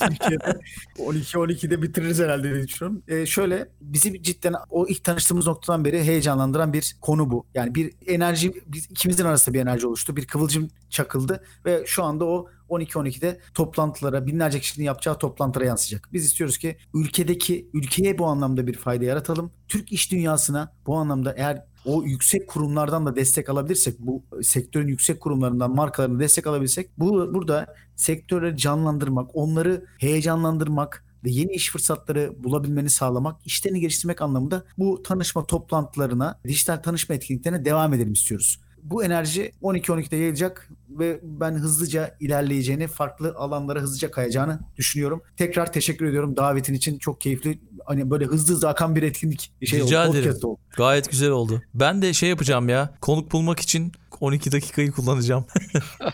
[0.00, 0.60] Türkiye'de
[0.98, 3.02] 12-12'de bitiririz herhalde diye düşünüyorum.
[3.08, 7.46] Ee, şöyle bizi cidden o ilk tanıştığımız noktadan beri heyecanlandıran bir konu bu.
[7.54, 10.16] Yani bir enerji, biz ikimizin arasında bir enerji oluştu.
[10.16, 16.08] Bir kıvılcım çakıldı ve şu anda o 12-12'de toplantılara, binlerce kişinin yapacağı toplantılara yansıyacak.
[16.12, 19.52] Biz istiyoruz ki ülkedeki, ülkeye bu anlamda bir fayda yaratalım.
[19.68, 25.20] Türk iş dünyasına bu anlamda eğer o yüksek kurumlardan da destek alabilirsek, bu sektörün yüksek
[25.20, 32.90] kurumlarından, markalarından destek alabilirsek, bu burada sektörleri canlandırmak, onları heyecanlandırmak ve yeni iş fırsatları bulabilmeni
[32.90, 38.60] sağlamak, işlerini geliştirmek anlamında bu tanışma toplantılarına, dijital tanışma etkinliklerine devam edelim istiyoruz.
[38.82, 45.22] Bu enerji 12-12'de yayılacak ve ben hızlıca ilerleyeceğini, farklı alanlara hızlıca kayacağını düşünüyorum.
[45.36, 46.98] Tekrar teşekkür ediyorum davetin için.
[46.98, 47.58] Çok keyifli.
[47.84, 50.16] Hani böyle hızlı hızlı akan bir etkinlik şey Rica oldu.
[50.18, 50.36] ederim.
[50.42, 50.58] oldu.
[50.76, 51.62] Gayet güzel oldu.
[51.74, 52.94] Ben de şey yapacağım ya.
[53.00, 55.44] Konuk bulmak için 12 dakikayı kullanacağım.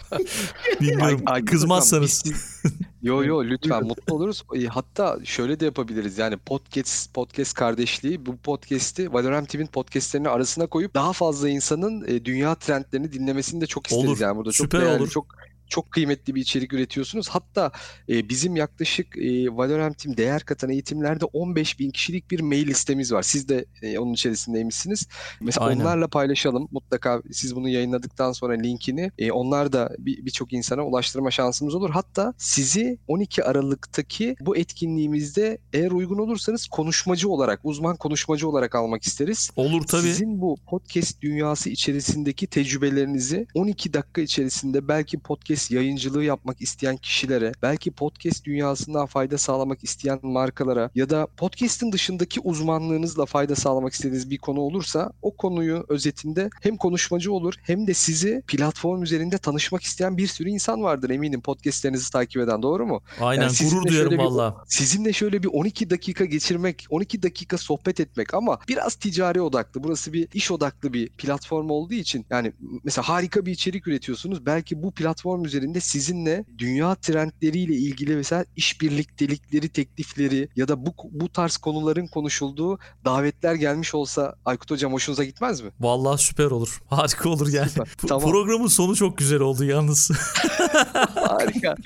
[0.80, 1.22] Bilmiyorum.
[1.26, 2.22] Ay- ay- Kızmazsanız.
[2.24, 2.62] Biz-
[3.02, 4.44] Yo yo lütfen mutlu oluruz.
[4.68, 6.18] Hatta şöyle de yapabiliriz.
[6.18, 12.24] Yani podcast podcast kardeşliği bu podcast'i Valorant TV'nin podcast'lerinin arasına koyup daha fazla insanın e,
[12.24, 14.20] dünya trendlerini dinlemesini de çok isteriz Olur.
[14.20, 15.10] yani burada çok Süper değerli, olur.
[15.10, 15.26] çok
[15.68, 17.28] çok kıymetli bir içerik üretiyorsunuz.
[17.28, 17.72] Hatta
[18.08, 23.22] e, bizim yaklaşık e, Valorant'in değer katan eğitimlerde 15 bin kişilik bir mail listemiz var.
[23.22, 25.06] Siz de e, onun içerisindeymişsiniz.
[25.40, 25.80] Mesela Aynen.
[25.80, 26.68] onlarla paylaşalım.
[26.70, 31.90] Mutlaka siz bunu yayınladıktan sonra linkini e, onlar da bir- birçok insana ulaştırma şansımız olur.
[31.90, 39.02] Hatta sizi 12 Aralık'taki bu etkinliğimizde eğer uygun olursanız konuşmacı olarak, uzman konuşmacı olarak almak
[39.02, 39.50] isteriz.
[39.56, 40.02] Olur tabii.
[40.02, 47.52] Sizin bu podcast dünyası içerisindeki tecrübelerinizi 12 dakika içerisinde belki podcast yayıncılığı yapmak isteyen kişilere,
[47.62, 54.30] belki podcast dünyasından fayda sağlamak isteyen markalara ya da podcast'in dışındaki uzmanlığınızla fayda sağlamak istediğiniz
[54.30, 59.82] bir konu olursa o konuyu özetinde hem konuşmacı olur hem de sizi platform üzerinde tanışmak
[59.82, 63.02] isteyen bir sürü insan vardır eminim podcastlerinizi takip eden doğru mu?
[63.20, 64.64] Aynen Yani gurur duyarım valla.
[64.66, 69.82] Sizinle şöyle bir 12 dakika geçirmek, 12 dakika sohbet etmek ama biraz ticari odaklı.
[69.82, 72.52] Burası bir iş odaklı bir platform olduğu için yani
[72.84, 74.46] mesela harika bir içerik üretiyorsunuz.
[74.46, 80.94] Belki bu platform üzerinde sizinle dünya trendleriyle ilgili mesela iş birliktelikleri, teklifleri ya da bu
[81.10, 85.70] bu tarz konuların konuşulduğu davetler gelmiş olsa Aykut hocam hoşunuza gitmez mi?
[85.80, 86.82] Vallahi süper olur.
[86.90, 87.68] Harika olur yani.
[87.68, 87.88] Süper.
[88.08, 88.30] Tamam.
[88.30, 90.10] Programın sonu çok güzel oldu yalnız.
[91.14, 91.76] Harika.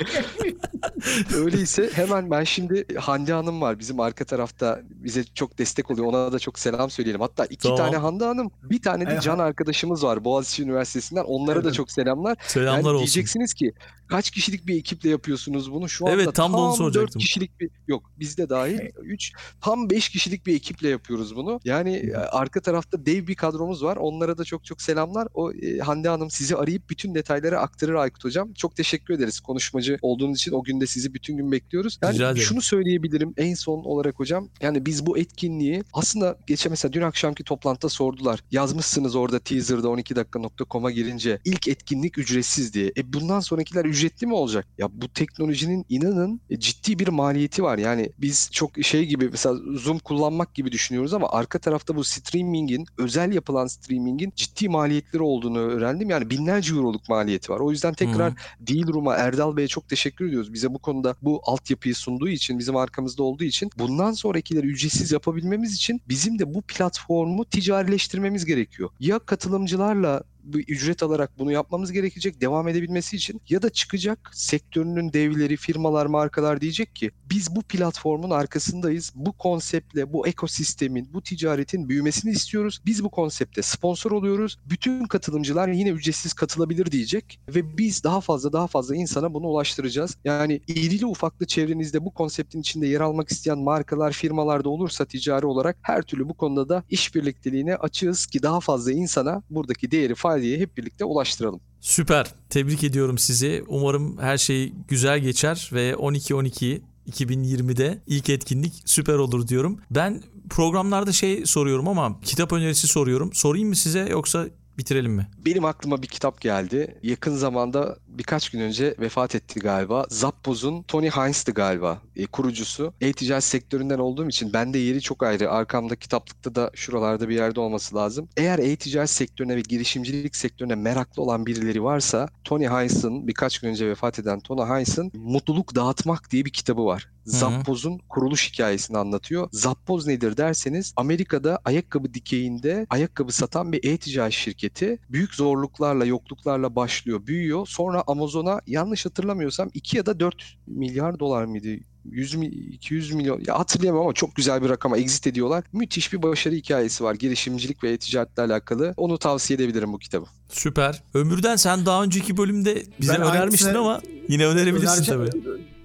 [1.36, 6.06] Öyleyse hemen ben şimdi Hande Hanım var bizim arka tarafta bize çok destek oluyor.
[6.06, 7.20] Ona da çok selam söyleyelim.
[7.20, 7.78] Hatta iki Tamam.
[7.78, 9.18] tane Hande Hanım, bir tane de.
[9.22, 11.24] Can arkadaşımız var Boğaziçi Üniversitesi'nden.
[11.24, 11.74] Onlara da Evet.
[11.74, 12.36] çok selamlar.
[12.46, 12.98] Selamlar yani olsun.
[12.98, 13.72] diyeceksiniz ki
[14.07, 15.88] kaç kişilik bir ekiple yapıyorsunuz bunu?
[15.88, 17.20] Şu anda Evet, tam dört soracaktım.
[17.20, 21.61] kişilik bir yok bizde dahil 3 tam 5 kişilik bir ekiple yapıyoruz bunu.
[21.64, 23.96] Yani e, arka tarafta dev bir kadromuz var.
[23.96, 25.28] Onlara da çok çok selamlar.
[25.34, 28.53] O e, Hande Hanım sizi arayıp bütün detayları aktarır Aykut hocam.
[28.55, 30.53] Çok teşekkür ederiz konuşmacı olduğunuz için.
[30.53, 31.98] O günde sizi bütün gün bekliyoruz.
[32.03, 32.42] Yani Rica ederim.
[32.46, 34.48] şunu söyleyebilirim en son olarak hocam.
[34.61, 38.40] Yani biz bu etkinliği aslında geçen mesela dün akşamki toplantıda sordular.
[38.50, 42.92] Yazmışsınız orada teaser'da 12dakika.com'a girince ilk etkinlik ücretsiz diye.
[42.96, 44.66] E bundan sonrakiler ücretli mi olacak?
[44.78, 47.78] Ya bu teknolojinin inanın e, ciddi bir maliyeti var.
[47.78, 52.86] Yani biz çok şey gibi mesela Zoom kullanmak gibi düşünüyoruz ama arka tarafta bu streamingin
[52.99, 56.11] özel yapılan streamingin ciddi maliyetleri olduğunu öğrendim.
[56.11, 57.61] Yani binlerce euroluk maliyeti var.
[57.61, 58.36] O yüzden tekrar Hı.
[58.61, 60.53] Dealroom'a Erdal Bey'e çok teşekkür ediyoruz.
[60.53, 65.74] Bize bu konuda bu altyapıyı sunduğu için, bizim arkamızda olduğu için bundan sonrakileri ücretsiz yapabilmemiz
[65.74, 68.90] için bizim de bu platformu ticarileştirmemiz gerekiyor.
[69.01, 75.12] Ya katılımcılarla bu ücret alarak bunu yapmamız gerekecek devam edebilmesi için ya da çıkacak sektörünün
[75.12, 79.12] devleri, firmalar, markalar diyecek ki biz bu platformun arkasındayız.
[79.14, 82.80] Bu konseptle, bu ekosistemin, bu ticaretin büyümesini istiyoruz.
[82.86, 84.59] Biz bu konsepte sponsor oluyoruz.
[84.66, 90.16] Bütün katılımcılar yine ücretsiz katılabilir diyecek ve biz daha fazla daha fazla insana bunu ulaştıracağız.
[90.24, 95.47] Yani irili ufaklı çevrenizde bu konseptin içinde yer almak isteyen markalar, firmalar da olursa ticari
[95.47, 100.58] olarak her türlü bu konuda da işbirlikteliğine açığız ki daha fazla insana buradaki değeri, faydeyi
[100.60, 101.60] hep birlikte ulaştıralım.
[101.80, 102.34] Süper.
[102.50, 103.64] Tebrik ediyorum sizi.
[103.68, 106.80] Umarım her şey güzel geçer ve 12-12
[107.10, 109.80] 2020'de ilk etkinlik süper olur diyorum.
[109.90, 113.32] Ben programlarda şey soruyorum ama kitap önerisi soruyorum.
[113.32, 114.46] Sorayım mı size yoksa
[114.78, 115.26] bitirelim mi?
[115.46, 116.98] Benim aklıma bir kitap geldi.
[117.02, 120.06] Yakın zamanda birkaç gün önce vefat etti galiba.
[120.08, 122.94] Zappoz'un Tony Hines'tı galiba e, kurucusu.
[123.00, 125.50] E-ticaret sektöründen olduğum için bende yeri çok ayrı.
[125.50, 128.28] Arkamda kitaplıkta da şuralarda bir yerde olması lazım.
[128.36, 133.88] Eğer e-ticaret sektörüne ve girişimcilik sektörüne meraklı olan birileri varsa Tony Hines'ın birkaç gün önce
[133.88, 137.08] vefat eden Tony Hines'ın Mutluluk Dağıtmak diye bir kitabı var.
[137.24, 139.48] Zappoz'un kuruluş hikayesini anlatıyor.
[139.52, 147.26] Zappoz nedir derseniz Amerika'da ayakkabı dikeyinde ayakkabı satan bir e-ticaret şirketi büyük zorluklarla, yokluklarla başlıyor,
[147.26, 147.66] büyüyor.
[147.66, 151.68] Sonra Amazon'a yanlış hatırlamıyorsam 2 ya da 4 milyar dolar mıydı?
[152.04, 155.64] 100 mi, 200 milyon ya hatırlayamam ama çok güzel bir rakama exit ediyorlar.
[155.72, 158.94] Müthiş bir başarı hikayesi var girişimcilik ve e-ticaretle alakalı.
[158.96, 160.26] Onu tavsiye edebilirim bu kitabı.
[160.48, 161.02] Süper.
[161.14, 165.30] Ömürden sen daha önceki bölümde bize Ben önermiştin ama yine önerebilirsin Önereceğim.
[165.30, 165.42] tabii.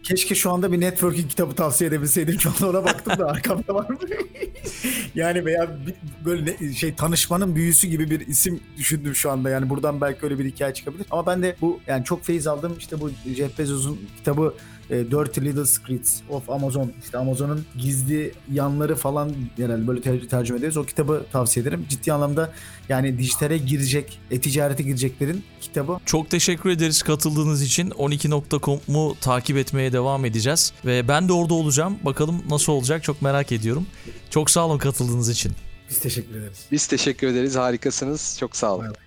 [0.07, 2.39] Keşke şu anda bir networking kitabı tavsiye edebilseydim.
[2.39, 3.87] Şu anda ona baktım da arkamda var
[5.15, 5.77] yani veya
[6.25, 9.49] böyle şey tanışmanın büyüsü gibi bir isim düşündüm şu anda.
[9.49, 11.05] Yani buradan belki öyle bir hikaye çıkabilir.
[11.11, 12.75] Ama ben de bu yani çok feyiz aldım.
[12.79, 14.53] İşte bu Jeff Bezos'un kitabı
[14.89, 16.91] e, Dirty Little Secrets of Amazon.
[17.03, 20.77] İşte Amazon'un gizli yanları falan genelde böyle ter- tercüme ederiz.
[20.77, 21.85] O kitabı tavsiye ederim.
[21.89, 22.53] Ciddi anlamda
[22.89, 25.97] yani dijitale girecek, e-ticarete gireceklerin kitabı.
[26.05, 27.89] Çok teşekkür ederiz katıldığınız için.
[27.89, 30.73] 12.com'u takip etmeye devam edeceğiz.
[30.85, 31.97] Ve ben de orada olacağım.
[32.05, 33.85] Bakalım nasıl olacak çok merak ediyorum.
[34.29, 35.51] Çok sağ olun katıldığınız için.
[35.89, 36.65] Biz teşekkür ederiz.
[36.71, 37.55] Biz teşekkür ederiz.
[37.55, 38.37] Harikasınız.
[38.39, 38.85] Çok sağ olun.
[38.85, 39.06] Evet.